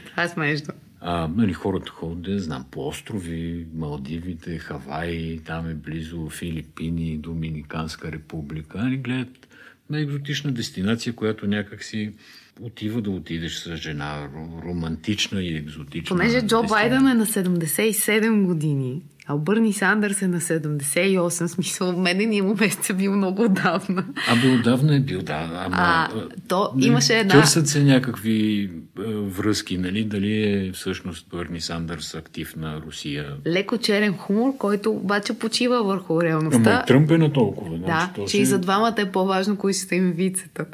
Това 0.05 0.23
е 0.23 0.29
смешно. 0.29 0.73
А, 1.05 1.27
нали, 1.27 1.53
хората 1.53 1.91
ходят, 1.91 2.41
знам, 2.41 2.65
по 2.71 2.87
острови, 2.87 3.67
Малдивите, 3.73 4.57
Хаваи, 4.57 5.39
там 5.45 5.69
е 5.69 5.73
близо 5.73 6.29
Филипини, 6.29 7.17
Доминиканска 7.17 8.11
република. 8.11 8.77
Нали, 8.77 8.97
гледат 8.97 9.47
на 9.89 9.99
екзотична 9.99 10.51
дестинация, 10.51 11.15
която 11.15 11.47
някак 11.47 11.83
си 11.83 12.13
отива 12.61 13.01
да 13.01 13.11
отидеш 13.11 13.55
с 13.55 13.75
жена, 13.75 14.29
романтична 14.65 15.41
и 15.41 15.55
екзотична. 15.55 16.17
Понеже 16.17 16.41
Джо 16.41 16.63
Байден 16.63 17.07
е 17.07 17.13
на 17.13 17.25
77 17.25 18.45
години, 18.45 19.01
а 19.27 19.35
Бърни 19.35 19.73
Сандърс 19.73 20.21
е 20.21 20.27
на 20.27 20.41
78, 20.41 21.47
смисъл, 21.47 21.97
мене 21.97 22.25
ни 22.25 22.41
му 22.41 22.55
месеца 22.59 22.93
бил 22.93 23.15
много 23.15 23.43
отдавна. 23.43 24.05
А 24.27 24.41
бил 24.41 24.53
отдавна 24.53 24.95
е 24.95 24.99
бил, 24.99 25.21
да. 25.21 25.49
Ама, 25.65 25.75
а, 25.77 26.09
то 26.47 26.71
не, 26.75 26.85
имаше 26.85 27.13
една... 27.13 27.33
Търсят 27.33 27.67
се 27.67 27.83
някакви 27.83 28.69
е, 28.99 29.01
връзки, 29.13 29.77
нали? 29.77 30.03
Дали 30.03 30.43
е 30.43 30.71
всъщност 30.71 31.27
Бърни 31.29 31.61
Сандърс 31.61 32.15
актив 32.15 32.55
на 32.55 32.81
Русия. 32.81 33.33
Леко 33.47 33.77
черен 33.77 34.13
хумор, 34.13 34.57
който 34.57 34.91
обаче 34.91 35.33
почива 35.33 35.83
върху 35.83 36.21
реалността. 36.21 36.71
Ама 36.71 36.81
и 36.83 36.87
Тръмп 36.87 37.11
е 37.11 37.17
на 37.17 37.33
толкова. 37.33 37.77
Да, 37.77 38.11
че, 38.15 38.25
че 38.25 38.37
и 38.37 38.45
за 38.45 38.59
двамата 38.59 38.95
е 38.97 39.11
по-важно, 39.11 39.57
кои 39.57 39.73
са 39.73 39.95
им 39.95 40.11
вицата. 40.11 40.65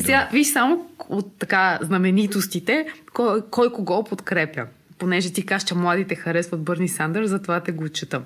Сега, 0.00 0.28
виж 0.32 0.52
само 0.52 0.86
от 1.08 1.38
така 1.38 1.78
знаменитостите, 1.82 2.86
кой, 3.12 3.42
кой 3.50 3.72
кого 3.72 4.04
подкрепя 4.04 4.66
понеже 5.00 5.32
ти 5.32 5.46
кажеш, 5.46 5.68
че 5.68 5.74
младите 5.74 6.14
харесват 6.14 6.60
Бърни 6.60 6.88
Сандър, 6.88 7.24
затова 7.24 7.60
те 7.60 7.72
го 7.72 7.88
чета. 7.88 8.22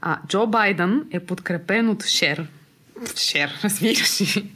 А, 0.00 0.18
Джо 0.28 0.46
Байден 0.46 1.02
е 1.10 1.20
подкрепен 1.20 1.88
от 1.88 2.04
Шер. 2.04 2.46
Шер, 3.16 3.50
разбираш 3.64 4.20
ли. 4.20 4.50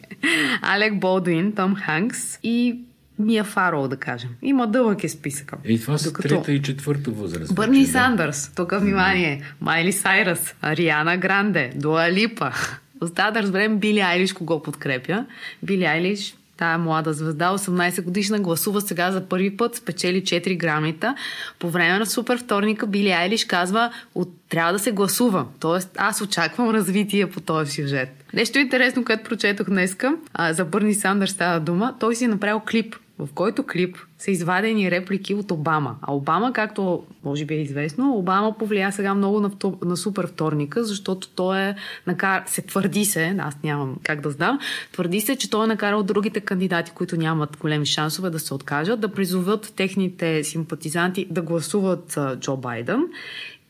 Алек 0.63 1.01
Болдуин, 1.01 1.53
Том 1.53 1.75
Ханкс 1.75 2.39
и 2.43 2.79
Мия 3.19 3.45
Фароу, 3.45 3.89
да 3.89 3.97
кажем. 3.97 4.31
Има 4.43 4.67
дълъг 4.67 5.05
е 5.05 5.09
списъка. 5.09 5.57
И 5.65 5.81
това 5.81 5.99
са 5.99 6.09
Докато... 6.09 6.29
трета 6.29 6.53
и 6.53 6.63
четвърта 6.63 7.11
възраст. 7.11 7.55
Бърни 7.55 7.85
да? 7.85 7.91
Сандърс, 7.91 8.53
тук 8.55 8.81
внимание. 8.81 9.43
Майли 9.61 9.93
Сайрас, 9.93 10.55
Ариана 10.63 11.17
Гранде, 11.17 11.73
Дуа 11.75 12.13
Липа. 12.13 12.53
Остава 13.01 13.31
да 13.31 13.43
разберем 13.43 13.79
Били 13.79 14.01
Айлиш 14.01 14.33
кого 14.33 14.63
подкрепя. 14.63 15.25
Били 15.63 15.85
Айлиш 15.85 16.35
Тая 16.59 16.79
млада 16.79 17.13
звезда, 17.13 17.59
18 17.59 18.03
годишна, 18.03 18.41
гласува 18.41 18.81
сега 18.81 19.13
за 19.13 19.29
първи 19.29 19.57
път, 19.57 19.77
спечели 19.77 20.23
4 20.23 20.57
грамита. 20.57 21.15
По 21.59 21.71
време 21.71 21.99
на 21.99 22.07
супер 22.07 22.39
вторника 22.39 22.87
Били 22.87 23.11
Айлиш 23.11 23.45
казва, 23.45 23.93
от, 24.15 24.29
трябва 24.49 24.73
да 24.73 24.79
се 24.79 24.93
гласува. 24.93 25.47
Тоест, 25.61 25.91
аз 25.97 26.21
очаквам 26.21 26.71
развитие 26.71 27.31
по 27.31 27.41
този 27.41 27.73
сюжет. 27.73 28.25
Нещо 28.35 28.59
интересно, 28.59 29.05
което 29.05 29.29
прочетох 29.29 29.67
днеска, 29.67 30.17
а, 30.35 30.53
за 30.53 30.65
Бърни 30.65 30.95
Сандър 30.95 31.27
става 31.27 31.61
дума, 31.61 31.95
той 32.01 32.15
си 32.15 32.25
е 32.25 32.29
направил 32.29 32.61
клип 32.71 32.97
в 33.19 33.29
който 33.35 33.67
клип 33.67 33.97
са 34.19 34.31
извадени 34.31 34.91
реплики 34.91 35.35
от 35.35 35.51
Обама. 35.51 35.97
А 36.03 36.15
Обама, 36.15 36.53
както 36.53 37.03
може 37.25 37.45
би 37.45 37.55
е 37.55 37.63
известно, 37.63 38.17
Обама 38.17 38.59
повлия 38.59 38.93
сега 38.93 39.15
много 39.15 39.41
на, 39.41 39.51
на 39.85 39.97
супер 39.97 40.27
вторника, 40.27 40.85
защото 40.85 41.29
той 41.29 41.61
е 41.61 41.77
накар... 42.07 42.43
се 42.47 42.63
твърди 42.63 43.05
се, 43.05 43.37
аз 43.39 43.63
нямам 43.63 43.97
как 44.03 44.21
да 44.21 44.31
знам, 44.31 44.59
твърди 44.93 45.21
се, 45.21 45.37
че 45.37 45.51
той 45.51 45.65
е 45.65 45.67
накарал 45.67 46.03
другите 46.03 46.41
кандидати, 46.41 46.93
които 46.95 47.17
нямат 47.17 47.57
големи 47.61 47.87
шансове 47.87 48.31
да 48.31 48.39
се 48.39 48.55
откажат, 48.55 49.01
да 49.01 49.13
призоват 49.13 49.73
техните 49.77 50.45
симпатизанти 50.45 51.27
да 51.31 51.43
гласуват 51.43 52.19
Джо 52.41 52.57
Байден 52.57 53.05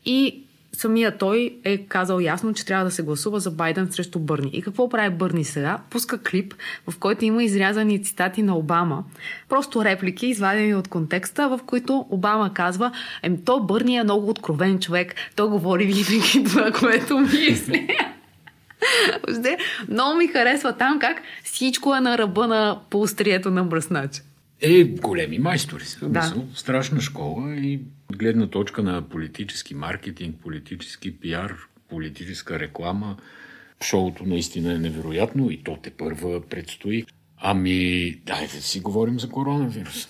и 0.05 0.43
самия 0.79 1.17
той 1.17 1.59
е 1.63 1.77
казал 1.77 2.19
ясно, 2.19 2.53
че 2.53 2.65
трябва 2.65 2.85
да 2.85 2.91
се 2.91 3.03
гласува 3.03 3.39
за 3.39 3.51
Байден 3.51 3.91
срещу 3.91 4.19
Бърни. 4.19 4.49
И 4.53 4.61
какво 4.61 4.89
прави 4.89 5.15
Бърни 5.15 5.43
сега? 5.43 5.79
Пуска 5.89 6.23
клип, 6.23 6.53
в 6.87 6.97
който 6.97 7.25
има 7.25 7.43
изрязани 7.43 8.03
цитати 8.03 8.43
на 8.43 8.57
Обама. 8.57 9.03
Просто 9.49 9.85
реплики, 9.85 10.27
извадени 10.27 10.75
от 10.75 10.87
контекста, 10.87 11.49
в 11.49 11.59
които 11.65 12.05
Обама 12.09 12.53
казва, 12.53 12.91
ем, 13.23 13.37
то 13.45 13.59
Бърни 13.59 13.95
е 13.95 14.03
много 14.03 14.29
откровен 14.29 14.79
човек. 14.79 15.15
Той 15.35 15.49
говори 15.49 15.85
винаги 15.85 16.43
това, 16.43 16.71
което 16.71 17.19
мисли. 17.19 17.97
Много 19.89 20.17
ми 20.17 20.27
харесва 20.27 20.73
там 20.73 20.99
как 20.99 21.21
всичко 21.43 21.95
е 21.95 21.99
на 21.99 22.17
ръба 22.17 22.47
на 22.47 22.79
поострието 22.89 23.51
на 23.51 23.63
бръснача. 23.63 24.21
Е, 24.61 24.83
големи 24.83 25.39
майстори 25.39 25.85
са. 25.85 26.09
Да. 26.09 26.35
Страшна 26.55 27.01
школа 27.01 27.55
и 27.55 27.79
гледна 28.15 28.47
точка 28.47 28.83
на 28.83 29.01
политически 29.01 29.75
маркетинг, 29.75 30.35
политически 30.43 31.19
пиар, 31.19 31.55
политическа 31.89 32.59
реклама. 32.59 33.17
Шоуто 33.83 34.23
наистина 34.23 34.73
е 34.73 34.77
невероятно 34.77 35.51
и 35.51 35.63
то 35.63 35.77
те 35.83 35.89
първа 35.89 36.41
предстои. 36.41 37.05
Ами, 37.37 38.11
дайте 38.25 38.55
да 38.55 38.63
си 38.63 38.79
говорим 38.79 39.19
за 39.19 39.29
коронавирус. 39.29 40.07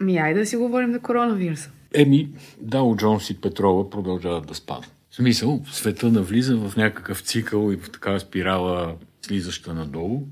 Ми, 0.00 0.18
айде 0.18 0.40
да 0.40 0.46
си 0.46 0.56
говорим 0.56 0.92
за 0.92 1.00
коронавируса. 1.00 1.70
Еми, 1.94 2.28
Дао 2.60 2.96
Джонс 2.96 3.30
и 3.30 3.40
Петрова 3.40 3.90
продължават 3.90 4.46
да 4.46 4.54
спадат. 4.54 4.92
В 5.10 5.14
смисъл, 5.14 5.62
света 5.72 6.08
навлиза 6.08 6.56
в 6.56 6.76
някакъв 6.76 7.20
цикъл 7.20 7.72
и 7.72 7.76
в 7.76 7.90
такава 7.90 8.20
спирала 8.20 8.94
слизаща 9.22 9.74
надолу. 9.74 10.26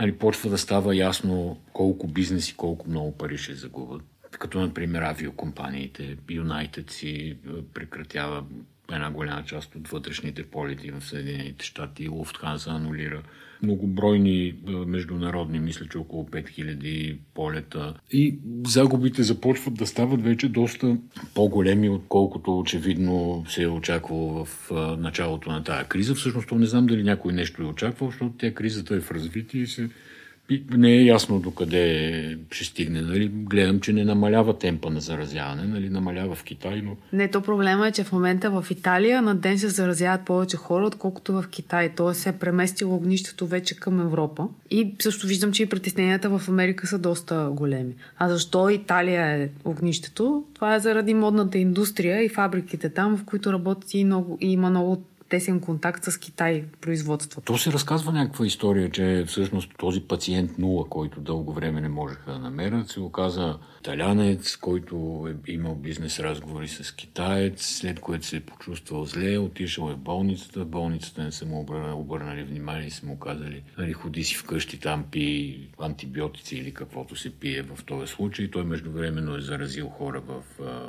Нали, 0.00 0.18
почва 0.18 0.50
да 0.50 0.58
става 0.58 0.96
ясно 0.96 1.60
колко 1.72 2.06
бизнес 2.08 2.50
и 2.50 2.56
колко 2.56 2.88
много 2.88 3.12
пари 3.12 3.38
ще 3.38 3.54
загубят 3.54 4.02
като 4.38 4.60
например 4.60 5.02
авиокомпаниите. 5.02 6.16
Юнайтед 6.30 6.90
си 6.90 7.36
прекратява 7.74 8.44
една 8.94 9.10
голяма 9.10 9.44
част 9.44 9.74
от 9.74 9.88
вътрешните 9.88 10.42
полети 10.42 10.90
в 10.90 11.00
Съединените 11.00 11.64
щати. 11.64 12.08
Луфтханза 12.08 12.70
анулира 12.70 13.22
многобройни 13.62 14.54
международни, 14.86 15.60
мисля, 15.60 15.86
че 15.92 15.98
около 15.98 16.24
5000 16.24 17.18
полета. 17.34 17.94
И 18.10 18.38
загубите 18.66 19.22
започват 19.22 19.74
да 19.74 19.86
стават 19.86 20.22
вече 20.22 20.48
доста 20.48 20.96
по-големи, 21.34 21.88
отколкото 21.88 22.58
очевидно 22.58 23.44
се 23.48 23.62
е 23.62 23.68
очаквало 23.68 24.44
в 24.44 24.70
началото 24.98 25.50
на 25.50 25.64
тази 25.64 25.88
криза. 25.88 26.14
Всъщност, 26.14 26.52
не 26.52 26.66
знам 26.66 26.86
дали 26.86 27.02
някой 27.02 27.32
нещо 27.32 27.62
е 27.62 27.66
очаквал, 27.66 28.10
защото 28.10 28.34
тя 28.38 28.54
кризата 28.54 28.94
е 28.94 29.00
в 29.00 29.10
развитие 29.10 29.62
и 29.62 29.66
се 29.66 29.90
не 30.70 30.92
е 30.92 31.04
ясно 31.04 31.40
докъде 31.40 32.38
ще 32.50 32.64
стигне. 32.64 33.00
Нали? 33.00 33.28
Гледам, 33.28 33.80
че 33.80 33.92
не 33.92 34.04
намалява 34.04 34.58
темпа 34.58 34.90
на 34.90 35.00
заразяване, 35.00 35.64
нали? 35.64 35.88
намалява 35.88 36.34
в 36.34 36.44
Китай, 36.44 36.82
но... 36.84 36.96
Не, 37.12 37.30
то 37.30 37.40
проблема 37.40 37.88
е, 37.88 37.92
че 37.92 38.04
в 38.04 38.12
момента 38.12 38.50
в 38.50 38.66
Италия 38.70 39.22
на 39.22 39.34
ден 39.34 39.58
се 39.58 39.68
заразяват 39.68 40.24
повече 40.24 40.56
хора, 40.56 40.86
отколкото 40.86 41.32
в 41.32 41.44
Китай. 41.50 41.92
Тоест 41.96 42.20
се 42.20 42.28
е 42.28 42.32
преместило 42.32 42.94
огнището 42.94 43.46
вече 43.46 43.76
към 43.76 44.00
Европа. 44.00 44.48
И 44.70 44.94
също 45.02 45.26
виждам, 45.26 45.52
че 45.52 45.62
и 45.62 45.68
притесненията 45.68 46.38
в 46.38 46.48
Америка 46.48 46.86
са 46.86 46.98
доста 46.98 47.48
големи. 47.52 47.94
А 48.18 48.28
защо 48.28 48.68
Италия 48.68 49.26
е 49.26 49.48
огнището? 49.64 50.44
Това 50.54 50.74
е 50.74 50.80
заради 50.80 51.14
модната 51.14 51.58
индустрия 51.58 52.24
и 52.24 52.28
фабриките 52.28 52.88
там, 52.88 53.16
в 53.16 53.24
които 53.24 53.52
работи 53.52 53.98
и, 53.98 54.04
много, 54.04 54.38
и 54.40 54.52
има 54.52 54.70
много 54.70 55.02
тесен 55.34 55.60
контакт 55.60 56.04
с 56.04 56.18
Китай 56.18 56.64
производството. 56.80 57.52
То 57.52 57.58
се 57.58 57.72
разказва 57.72 58.12
някаква 58.12 58.46
история, 58.46 58.90
че 58.90 59.24
всъщност 59.26 59.70
този 59.78 60.00
пациент 60.00 60.58
нула, 60.58 60.88
който 60.88 61.20
дълго 61.20 61.52
време 61.52 61.80
не 61.80 61.88
можеха 61.88 62.32
да 62.32 62.38
намерят, 62.38 62.88
се 62.88 63.00
оказа 63.00 63.58
италянец, 63.80 64.56
който 64.56 65.28
е 65.46 65.52
имал 65.52 65.74
бизнес 65.74 66.20
разговори 66.20 66.68
с 66.68 66.92
китаец, 66.92 67.66
след 67.66 68.00
което 68.00 68.26
се 68.26 68.36
е 68.36 68.40
почувствал 68.40 69.04
зле, 69.04 69.38
отишъл 69.38 69.90
е 69.90 69.94
в 69.94 69.98
болницата, 69.98 70.64
болницата 70.64 71.24
не 71.24 71.32
са 71.32 71.46
му 71.46 71.66
обърнали 71.94 72.44
внимание 72.44 72.86
и 72.86 72.90
са 72.90 73.06
му 73.06 73.18
казали, 73.18 73.62
нали, 73.78 73.92
ходи 73.92 74.24
си 74.24 74.34
вкъщи 74.34 74.80
там, 74.80 75.04
пи 75.10 75.60
антибиотици 75.80 76.56
или 76.56 76.74
каквото 76.74 77.16
се 77.16 77.30
пие 77.30 77.62
в 77.62 77.84
този 77.84 78.12
случай. 78.12 78.50
Той 78.50 78.64
междувременно 78.64 79.36
е 79.36 79.40
заразил 79.40 79.88
хора 79.88 80.20
в 80.20 80.42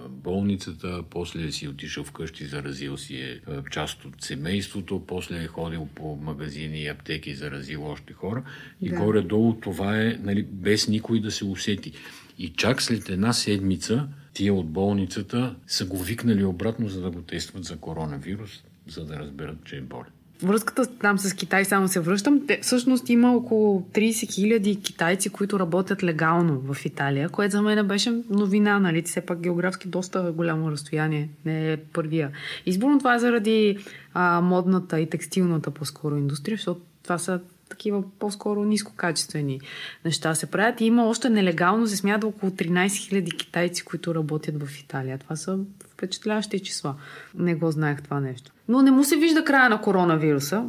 болницата, 0.10 1.03
после 1.10 1.51
си 1.51 1.67
отишъл 1.67 2.03
вкъщи, 2.03 2.45
заразил 2.45 2.97
си 2.97 3.15
е 3.15 3.41
част 3.71 4.05
от 4.05 4.21
семейството, 4.36 5.04
после 5.08 5.43
е 5.43 5.48
ходил 5.48 5.88
по 5.95 6.15
магазини 6.15 6.80
и 6.80 6.88
аптеки, 6.88 7.36
заразил 7.36 7.86
още 7.86 8.13
хора. 8.13 8.43
И 8.82 8.89
да. 8.89 8.95
горе-долу 8.95 9.54
това 9.54 10.02
е 10.02 10.17
нали, 10.24 10.43
без 10.43 10.88
никой 10.88 11.21
да 11.21 11.32
се 11.32 11.45
усети. 11.45 11.91
И 12.39 12.50
чак 12.50 12.82
след 12.82 13.10
една 13.10 13.34
седмица 13.34 14.08
тия 14.34 14.54
от 14.54 14.69
болницата 14.69 15.56
са 15.67 15.86
го 15.86 15.98
викнали 15.98 16.43
обратно, 16.43 16.88
за 16.89 17.02
да 17.02 17.12
го 17.12 17.21
тестват 17.21 17.63
за 17.63 17.78
коронавирус, 17.78 18.63
за 18.88 19.06
да 19.06 19.19
разберат, 19.19 19.58
че 19.65 19.78
е 19.78 19.82
болен. 19.82 20.12
Връзката 20.43 20.86
там 20.98 21.19
с 21.19 21.34
Китай, 21.34 21.65
само 21.65 21.88
се 21.88 22.00
връщам, 22.00 22.48
те, 22.48 22.60
всъщност 22.62 23.10
има 23.10 23.36
около 23.36 23.82
30 23.93 24.34
хиляди 24.34 24.82
китайци, 24.82 25.30
които 25.30 25.60
работят 25.60 26.04
легално 26.04 26.60
в 26.74 26.86
Италия, 26.86 27.30
което 27.30 27.52
за 27.52 27.62
мен 27.62 27.88
беше 27.88 28.21
новина, 28.30 28.80
нали? 28.80 29.02
Все 29.02 29.21
пак 29.21 29.39
географски 29.39 29.88
доста 29.88 30.32
голямо 30.32 30.71
разстояние, 30.71 31.30
не 31.45 31.71
е 31.74 31.78
първия. 31.78 32.32
Изборно 32.65 33.00
това 33.00 33.15
е 33.15 33.19
заради 33.19 33.78
а, 34.13 34.41
модната 34.41 35.00
и 35.00 35.10
текстилната 35.10 35.71
по-скоро 35.71 36.17
индустрия, 36.17 36.58
защото 36.58 36.82
това 37.04 37.17
са 37.17 37.39
такива 37.69 38.04
по-скоро 38.19 38.65
нискокачествени 38.65 39.60
неща 40.06 40.36
се 40.36 40.45
правят. 40.45 40.82
И 40.82 40.86
има 40.86 41.06
още 41.06 41.30
нелегално, 41.30 41.88
се 41.88 41.97
смята 41.97 42.28
около 42.28 42.51
13 42.51 42.88
000 42.88 43.38
китайци, 43.38 43.84
които 43.84 44.15
работят 44.15 44.63
в 44.63 44.80
Италия. 44.80 45.17
Това 45.17 45.36
са 45.36 45.60
впечатляващи 45.93 46.60
числа. 46.60 46.95
Не 47.38 47.56
го 47.56 47.71
знаех 47.71 48.01
това 48.01 48.19
нещо. 48.19 48.51
Но 48.67 48.82
не 48.82 48.91
му 48.91 49.04
се 49.04 49.15
вижда 49.15 49.43
края 49.43 49.69
на 49.69 49.82
коронавируса. 49.82 50.65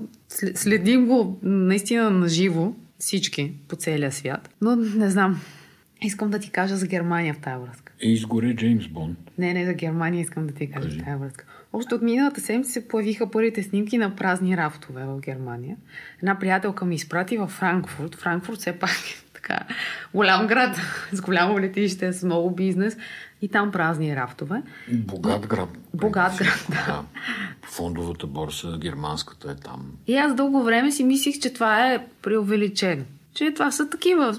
Следим 0.54 1.06
го 1.06 1.38
наистина 1.42 2.10
на 2.10 2.28
живо 2.28 2.72
всички 2.98 3.52
по 3.68 3.76
целия 3.76 4.12
свят. 4.12 4.50
Но 4.60 4.76
не 4.76 5.10
знам. 5.10 5.40
Искам 6.02 6.30
да 6.30 6.38
ти 6.38 6.50
кажа 6.50 6.76
за 6.76 6.86
Германия 6.86 7.34
в 7.34 7.38
тази 7.38 7.64
връзка. 7.66 7.92
Е, 8.00 8.08
изгоре 8.08 8.54
Джеймс 8.54 8.88
Бонд. 8.88 9.18
Не, 9.38 9.54
не 9.54 9.66
за 9.66 9.72
Германия 9.72 10.20
искам 10.20 10.46
да 10.46 10.54
ти 10.54 10.70
кажа 10.70 10.88
Кажи. 10.88 11.00
в 11.00 11.04
тази 11.04 11.16
връзка. 11.20 11.44
Още 11.78 11.94
от 11.94 12.02
миналата 12.02 12.40
седмица 12.40 12.72
се 12.72 12.88
появиха 12.88 13.30
първите 13.30 13.62
снимки 13.62 13.98
на 13.98 14.16
празни 14.16 14.56
рафтове 14.56 15.04
в 15.04 15.20
Германия. 15.20 15.76
Една 16.18 16.38
приятелка 16.38 16.84
ми 16.84 16.94
изпрати 16.94 17.38
в 17.38 17.46
Франкфурт. 17.46 18.14
Франкфурт 18.14 18.58
все 18.58 18.72
пак 18.72 18.90
е 18.90 19.24
така 19.32 19.58
голям 20.14 20.46
град 20.46 20.76
с 21.12 21.20
голямо 21.20 21.60
летище, 21.60 22.12
с 22.12 22.22
много 22.22 22.50
бизнес. 22.50 22.96
И 23.42 23.48
там 23.48 23.72
празни 23.72 24.16
рафтове. 24.16 24.62
Богат 24.92 25.46
град. 25.46 25.68
Богат 25.94 26.36
град, 26.38 26.66
да. 26.68 27.02
Фондовата 27.62 28.26
борса, 28.26 28.78
германската 28.80 29.50
е 29.50 29.54
там. 29.54 29.92
И 30.06 30.16
аз 30.16 30.34
дълго 30.34 30.62
време 30.62 30.92
си 30.92 31.04
мислих, 31.04 31.38
че 31.38 31.52
това 31.52 31.92
е 31.92 32.06
преувеличено. 32.22 33.04
Че 33.34 33.54
това 33.54 33.70
са 33.70 33.90
такива 33.90 34.36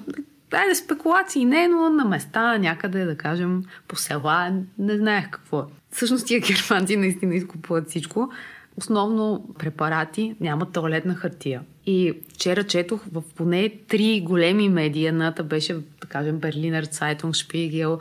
Айде, 0.51 0.75
спекулации 0.75 1.45
не, 1.45 1.67
но 1.67 1.89
на 1.89 2.05
места, 2.05 2.57
някъде, 2.57 3.05
да 3.05 3.17
кажем, 3.17 3.63
по 3.87 3.95
села, 3.95 4.51
не 4.79 4.97
знаех 4.97 5.29
какво 5.29 5.59
е. 5.59 5.63
Всъщност 5.91 6.27
тия 6.27 6.39
германци 6.39 6.97
наистина 6.97 7.35
изкупуват 7.35 7.89
всичко. 7.89 8.31
Основно 8.77 9.45
препарати, 9.59 10.35
нямат 10.39 10.71
туалетна 10.71 11.15
хартия. 11.15 11.61
И 11.85 12.13
вчера 12.33 12.63
четох 12.63 13.01
в 13.11 13.23
поне 13.35 13.73
три 13.87 14.21
големи 14.21 14.69
медии. 14.69 15.07
Едната 15.07 15.43
беше, 15.43 15.73
да 15.73 16.07
кажем, 16.09 16.37
Берлинер 16.37 16.83
Цайтунг, 16.83 17.35
Шпигел. 17.35 17.99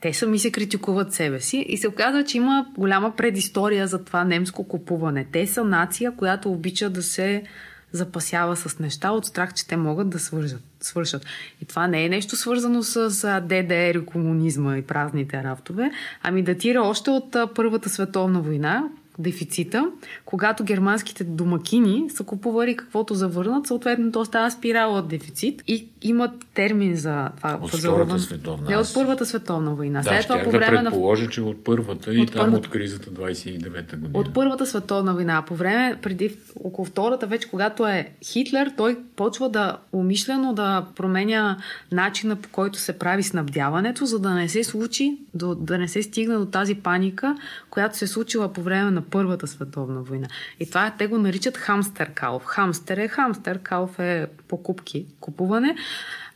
Те 0.00 0.14
сами 0.14 0.38
се 0.38 0.52
критикуват 0.52 1.12
себе 1.12 1.40
си 1.40 1.58
и 1.68 1.76
се 1.76 1.88
оказва, 1.88 2.24
че 2.24 2.36
има 2.36 2.66
голяма 2.76 3.16
предистория 3.16 3.86
за 3.86 4.04
това 4.04 4.24
немско 4.24 4.68
купуване. 4.68 5.26
Те 5.32 5.46
са 5.46 5.64
нация, 5.64 6.16
която 6.16 6.52
обича 6.52 6.90
да 6.90 7.02
се 7.02 7.42
запасява 7.92 8.56
с 8.56 8.78
неща 8.78 9.10
от 9.10 9.26
страх, 9.26 9.54
че 9.54 9.66
те 9.66 9.76
могат 9.76 10.08
да 10.10 10.18
свържат, 10.18 10.62
свършат. 10.80 11.26
И 11.62 11.64
това 11.64 11.86
не 11.86 12.04
е 12.04 12.08
нещо 12.08 12.36
свързано 12.36 12.82
с 12.82 13.10
ДДР 13.40 13.98
и 13.98 14.06
комунизма 14.06 14.76
и 14.76 14.82
празните 14.82 15.42
рафтове, 15.42 15.90
ами 16.22 16.42
датира 16.42 16.82
още 16.82 17.10
от 17.10 17.36
Първата 17.54 17.88
световна 17.88 18.40
война, 18.40 18.84
дефицита, 19.18 19.90
когато 20.24 20.64
германските 20.64 21.24
домакини 21.24 22.10
са 22.10 22.24
купували 22.24 22.76
каквото 22.76 23.14
завърнат, 23.14 23.66
съответно 23.66 24.12
то 24.12 24.24
става 24.24 24.50
спирала 24.50 24.98
от 24.98 25.08
дефицит 25.08 25.62
и 25.66 25.88
имат 26.02 26.30
термин 26.54 26.96
за 26.96 27.30
това. 27.36 27.58
От 27.62 27.70
Втората 27.70 28.18
световна. 28.18 28.70
Не 28.70 28.76
от 28.76 28.94
Първата 28.94 29.26
световна 29.26 29.74
война. 29.74 30.00
Да, 30.00 30.08
След 30.08 30.22
това 30.22 30.42
по 30.44 30.50
време 30.50 30.76
да 30.76 30.82
предположа, 30.82 31.24
на... 31.24 31.30
че 31.30 31.40
от 31.42 31.64
първата 31.64 32.14
и 32.14 32.20
от 32.20 32.32
там 32.32 32.40
първата... 32.40 32.58
от 32.58 32.68
кризата 32.68 33.10
29-та 33.10 33.96
година. 33.96 34.18
От 34.18 34.34
Първата 34.34 34.66
световна 34.66 35.14
война. 35.14 35.42
По 35.42 35.54
време, 35.54 35.98
преди 36.02 36.36
около 36.64 36.86
Втората, 36.86 37.26
вече 37.26 37.50
когато 37.50 37.86
е 37.86 38.10
Хитлер, 38.24 38.72
той 38.76 38.98
почва 39.16 39.48
да 39.48 39.76
умишлено 39.92 40.52
да 40.52 40.86
променя 40.96 41.56
начина 41.92 42.36
по 42.36 42.48
който 42.48 42.78
се 42.78 42.98
прави 42.98 43.22
снабдяването, 43.22 44.06
за 44.06 44.18
да 44.18 44.30
не 44.30 44.48
се 44.48 44.64
случи, 44.64 45.18
да 45.34 45.78
не 45.78 45.88
се 45.88 46.02
стигне 46.02 46.34
до 46.34 46.46
тази 46.46 46.74
паника, 46.74 47.36
която 47.70 47.96
се 47.96 48.04
е 48.04 48.08
случила 48.08 48.52
по 48.52 48.62
време 48.62 48.90
на 48.90 49.02
Първата 49.10 49.46
световна 49.46 50.02
война. 50.02 50.28
И 50.60 50.66
това 50.66 50.94
те 50.98 51.06
го 51.06 51.18
наричат 51.18 51.56
хамстер 51.56 52.10
калф. 52.14 52.44
Хамстер 52.44 52.96
е 52.96 53.08
хамстер, 53.08 53.58
калф 53.58 53.98
е 53.98 54.26
покупки, 54.48 55.06
купуване. 55.20 55.76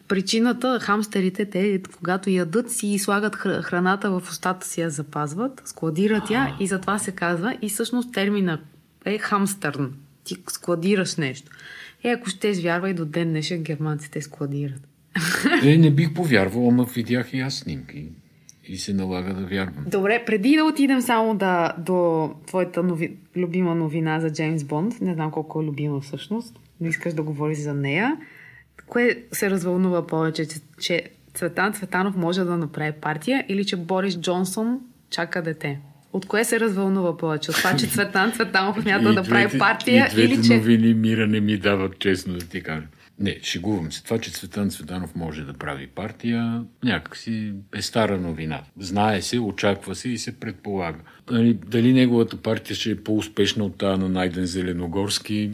Причината, 0.09 0.79
хамстерите, 0.81 1.45
те, 1.45 1.83
когато 1.99 2.31
ядат, 2.31 2.71
си 2.71 2.99
слагат 2.99 3.37
храната 3.37 4.11
в 4.11 4.23
устата 4.31 4.67
си, 4.67 4.81
я 4.81 4.91
запазват, 4.91 5.63
складират 5.65 6.31
я 6.31 6.57
и 6.61 6.67
затова 6.67 6.99
се 6.99 7.13
казва. 7.13 7.59
И 7.63 7.69
всъщност 7.69 8.13
термина 8.13 8.61
е 9.05 9.19
хамстърн. 9.19 9.93
Ти 10.25 10.37
складираш 10.49 11.17
нещо. 11.17 11.51
Е, 12.05 12.11
ако 12.11 12.31
ще 12.31 12.53
вярва 12.53 12.91
и 12.91 12.95
до 12.95 13.05
ден 13.05 13.29
днешен 13.29 13.63
германците 13.63 14.23
складират. 14.23 14.89
Е, 15.63 15.77
не 15.77 15.91
бих 15.91 16.15
повярвал, 16.15 16.69
ама 16.69 16.85
видях 16.85 17.33
и 17.33 17.41
аз 17.41 17.55
снимки 17.55 18.09
и 18.65 18.77
се 18.77 18.93
налага 18.93 19.35
да 19.35 19.47
вярвам. 19.47 19.85
Добре, 19.87 20.23
преди 20.27 20.57
да 20.57 20.65
отидем 20.65 21.01
само 21.01 21.35
да, 21.35 21.75
до 21.79 22.31
твоята 22.47 22.83
нови, 22.83 23.17
любима 23.37 23.75
новина 23.75 24.21
за 24.21 24.33
Джеймс 24.33 24.65
Бонд, 24.65 25.01
не 25.01 25.15
знам 25.15 25.31
колко 25.31 25.63
е 25.63 25.65
любима 25.65 26.01
всъщност, 26.01 26.59
но 26.81 26.89
искаш 26.89 27.15
да 27.15 27.23
говориш 27.23 27.59
за 27.59 27.75
нея, 27.75 28.17
кое 28.87 29.17
се 29.33 29.51
развълнува 29.51 30.07
повече, 30.07 30.49
че, 30.49 30.61
че 30.81 31.11
Цветан 31.35 31.73
Цветанов 31.73 32.17
може 32.17 32.45
да 32.45 32.57
направи 32.57 32.93
партия 32.93 33.45
или 33.49 33.65
че 33.65 33.77
Борис 33.77 34.19
Джонсон 34.21 34.81
чака 35.11 35.43
дете? 35.43 35.81
От 36.13 36.27
кое 36.27 36.45
се 36.45 36.61
развълнува 36.61 37.17
повече? 37.17 37.51
От 37.51 37.57
това, 37.57 37.77
че 37.77 37.87
Цветан 37.91 38.33
Цветанов 38.33 38.85
мята 38.85 39.15
да 39.15 39.23
прави 39.23 39.59
партия 39.59 40.07
и 40.07 40.11
двете 40.11 40.35
или 40.35 40.47
че... 40.47 40.57
новини 40.57 40.95
мира 40.95 41.27
не 41.27 41.41
ми 41.41 41.59
дават 41.59 41.99
честно 41.99 42.35
да 42.35 42.47
ти 42.47 42.63
кажа. 42.63 42.87
Не, 43.23 43.39
шегувам 43.43 43.93
се. 43.93 44.05
Това, 44.05 44.19
че 44.19 44.31
Цветан 44.31 44.71
Цветанов 44.71 45.15
може 45.15 45.45
да 45.45 45.53
прави 45.53 45.87
партия, 45.87 46.65
някакси 46.85 47.53
е 47.77 47.83
стара 47.83 48.19
новина. 48.19 48.63
Знае 48.79 49.23
се, 49.23 49.39
очаква 49.39 49.95
се 49.95 50.09
и 50.09 50.19
се 50.19 50.41
предполага. 50.41 50.99
Дали, 51.27 51.55
дали 51.55 51.93
неговата 51.93 52.37
партия 52.37 52.77
ще 52.77 52.91
е 52.91 53.03
по-успешна 53.03 53.65
от 53.65 53.79
тази 53.79 54.01
на 54.01 54.09
Найден 54.09 54.47
Зеленогорски, 54.47 55.51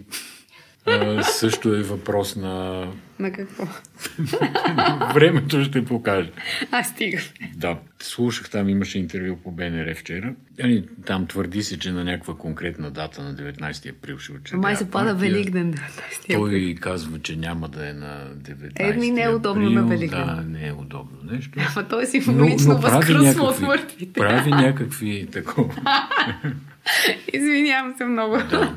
А, 0.89 1.23
също 1.23 1.75
е 1.75 1.83
въпрос 1.83 2.37
на... 2.37 2.87
На 3.19 3.33
какво? 3.33 3.65
Времето 5.15 5.65
ще 5.65 5.85
покаже. 5.85 6.31
А, 6.71 6.85
стига. 6.85 7.19
Да. 7.57 7.79
Слушах, 8.03 8.51
там 8.51 8.69
имаше 8.69 8.99
интервю 8.99 9.37
по 9.37 9.51
БНР 9.51 9.95
вчера. 9.95 10.35
Ами, 10.63 10.85
там 11.07 11.27
твърди 11.27 11.63
се, 11.63 11.79
че 11.79 11.93
на 11.93 12.05
някаква 12.05 12.35
конкретна 12.35 12.91
дата 12.91 13.23
на 13.23 13.35
19 13.35 13.91
април 13.91 14.19
ще 14.19 14.33
учредява 14.33 14.63
Май 14.63 14.77
се 14.77 14.91
пада. 14.91 15.15
Великден. 15.15 15.75
19 15.75 16.35
Той 16.35 16.77
казва, 16.81 17.19
че 17.19 17.37
няма 17.37 17.69
да 17.69 17.89
е 17.89 17.93
на 17.93 18.27
19 18.37 18.73
Еми, 18.77 19.11
не 19.11 19.23
е 19.23 19.29
удобно 19.29 19.67
април. 19.67 19.81
на 19.81 19.87
Великден. 19.87 20.27
Да, 20.27 20.45
не 20.49 20.69
е 20.69 20.73
удобно 20.73 21.19
нещо. 21.33 21.59
Ама 21.77 21.89
той 21.89 22.07
символично 22.07 22.79
възкръсва 22.79 23.45
от 23.45 23.61
мъртвите. 23.61 24.21
прави 24.21 24.51
някакви 24.51 25.29
такова. 25.33 25.75
Извинявам 27.33 27.95
се 27.99 28.05
много. 28.05 28.37
Да. 28.51 28.75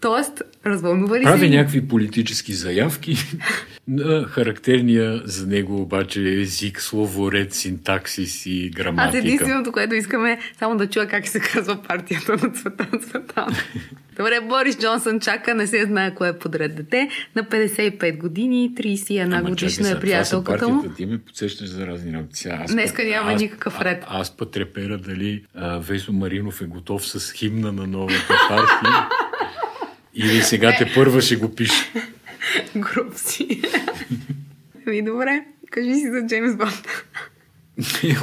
Тоест, 0.00 0.32
развълнува 0.66 1.18
ли 1.18 1.22
Прави 1.22 1.40
се? 1.40 1.48
някакви 1.48 1.88
политически 1.88 2.52
заявки 2.52 3.16
на 3.88 4.24
характерния 4.24 5.22
за 5.24 5.46
него 5.46 5.80
обаче 5.80 6.32
език, 6.32 6.80
словоред, 6.80 7.54
синтаксис 7.54 8.46
и 8.46 8.64
Аз 8.66 8.70
граматика. 8.72 9.18
единственото, 9.18 9.72
което 9.72 9.94
искаме, 9.94 10.38
само 10.58 10.76
да 10.76 10.86
чуя 10.86 11.06
как 11.06 11.28
се 11.28 11.40
казва 11.40 11.82
партията 11.82 12.32
на 12.32 12.50
Цветан 12.50 13.00
Цветан. 13.00 13.48
Добре, 14.16 14.40
Борис 14.40 14.78
Джонсън 14.78 15.20
чака, 15.20 15.54
не 15.54 15.66
се 15.66 15.84
знае 15.84 16.14
кое 16.14 16.28
е 16.28 16.32
подред 16.32 16.76
дете. 16.76 17.08
На 17.36 17.44
55 17.44 18.18
години, 18.18 18.70
31 18.72 19.22
Ама 19.28 19.42
годишна 19.42 19.84
чакай 19.84 19.92
е 19.92 20.00
приятелката 20.00 20.68
му. 20.68 20.90
ти 20.90 21.06
ме 21.06 21.18
подсещаш 21.18 21.68
за 21.68 21.86
разни 21.86 22.12
работи. 22.12 22.48
Аз 22.50 22.72
Днеска 22.72 22.96
път- 22.96 23.06
няма 23.06 23.32
аз- 23.32 23.40
никакъв 23.42 23.80
ред. 23.80 24.04
А, 24.06 24.20
аз 24.20 24.36
път 24.36 24.50
трепера 24.50 24.98
дали 24.98 25.44
а, 25.54 25.78
Весо 25.78 26.12
Маринов 26.12 26.60
е 26.60 26.66
готов 26.66 27.06
с 27.06 27.32
химна 27.32 27.72
на 27.72 27.86
новата 27.86 28.14
партия. 28.48 29.08
Или 30.18 30.42
сега 30.42 30.76
те 30.78 30.92
първа 30.94 31.20
ще 31.20 31.36
го 31.36 31.54
пише. 31.54 31.92
Груб 32.76 33.14
си. 33.14 33.62
Ами 34.86 35.02
добре, 35.02 35.44
кажи 35.70 35.94
си 35.94 36.10
за 36.10 36.26
Джеймс 36.26 36.56
Бонд. 36.56 36.86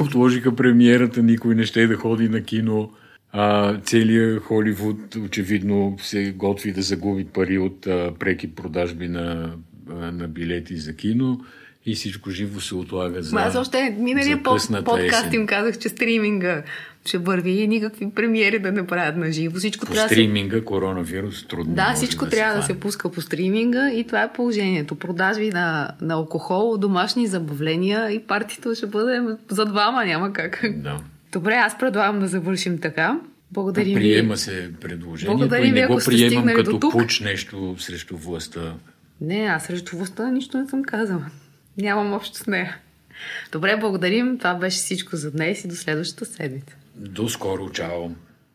Отложиха 0.00 0.56
премиерата, 0.56 1.22
никой 1.22 1.54
не 1.54 1.64
ще 1.64 1.86
да 1.86 1.96
ходи 1.96 2.28
на 2.28 2.42
кино. 2.42 2.92
А, 3.32 3.76
целият 3.80 4.42
Холивуд 4.42 5.14
очевидно 5.14 5.96
се 6.02 6.32
готви 6.36 6.72
да 6.72 6.82
загуби 6.82 7.24
пари 7.24 7.58
от 7.58 7.86
а, 7.86 8.12
преки 8.18 8.54
продажби 8.54 9.08
на, 9.08 9.54
а, 9.90 9.94
на 9.94 10.28
билети 10.28 10.76
за 10.76 10.96
кино 10.96 11.40
и 11.86 11.94
всичко 11.94 12.30
живо 12.30 12.60
се 12.60 12.74
отлага 12.74 13.22
за 13.22 13.34
Ма 13.34 13.40
аз 13.40 13.56
още 13.56 13.96
миналия 13.98 14.42
под, 14.42 14.84
подкаст 14.84 15.26
есен. 15.26 15.40
им 15.40 15.46
казах, 15.46 15.78
че 15.78 15.88
стриминга 15.88 16.62
ще 17.06 17.18
върви 17.18 17.50
и 17.50 17.68
никакви 17.68 18.10
премиери 18.10 18.58
да 18.58 18.72
не 18.72 18.86
правят 18.86 19.16
на 19.16 19.32
живо. 19.32 19.58
Всичко 19.58 19.86
По 19.86 19.92
трябва 19.92 20.08
да 20.08 20.08
се 20.08 20.14
стриминга 20.14 20.64
коронавирус 20.64 21.46
трудно 21.46 21.74
Да, 21.74 21.92
всичко 21.94 22.24
да 22.24 22.30
трябва 22.30 22.56
да 22.56 22.62
се 22.62 22.80
пуска 22.80 23.10
по 23.10 23.20
стриминга 23.20 23.90
и 23.90 24.04
това 24.04 24.22
е 24.22 24.32
положението. 24.32 24.94
Продажби 24.94 25.50
на, 25.50 25.90
на 26.00 26.14
алкохол, 26.14 26.76
домашни 26.76 27.26
забавления 27.26 28.10
и 28.10 28.18
партито 28.18 28.74
ще 28.74 28.86
бъде 28.86 29.22
за 29.50 29.64
двама, 29.64 30.04
няма 30.04 30.32
как. 30.32 30.64
Да. 30.76 31.00
Добре, 31.32 31.54
аз 31.54 31.78
предлагам 31.78 32.20
да 32.20 32.28
завършим 32.28 32.78
така. 32.78 33.20
Благодарим 33.52 33.94
ви. 33.94 33.94
Приема 33.94 34.36
се 34.36 34.70
предложението 34.80 35.38
Благодарим 35.38 35.68
и 35.68 35.72
ви, 35.72 35.80
не 35.80 35.86
го 35.86 35.92
ако 35.92 36.00
сте 36.00 36.10
приемам 36.10 36.54
като 36.54 36.80
пуч 36.80 37.20
нещо 37.20 37.76
срещу 37.78 38.16
властта. 38.16 38.74
Не, 39.20 39.36
аз 39.36 39.64
срещу 39.64 39.96
властта 39.96 40.30
нищо 40.30 40.58
не 40.58 40.68
съм 40.68 40.84
казала. 40.84 41.26
Нямам 41.78 42.12
общо 42.12 42.38
с 42.38 42.46
нея. 42.46 42.76
Добре, 43.52 43.76
благодарим. 43.76 44.38
Това 44.38 44.54
беше 44.54 44.76
всичко 44.76 45.16
за 45.16 45.30
днес 45.30 45.64
и 45.64 45.68
до 45.68 45.74
следващата 45.74 46.26
седмица. 46.26 46.76
Dusko 46.96 47.56
Ručavom. 47.56 48.25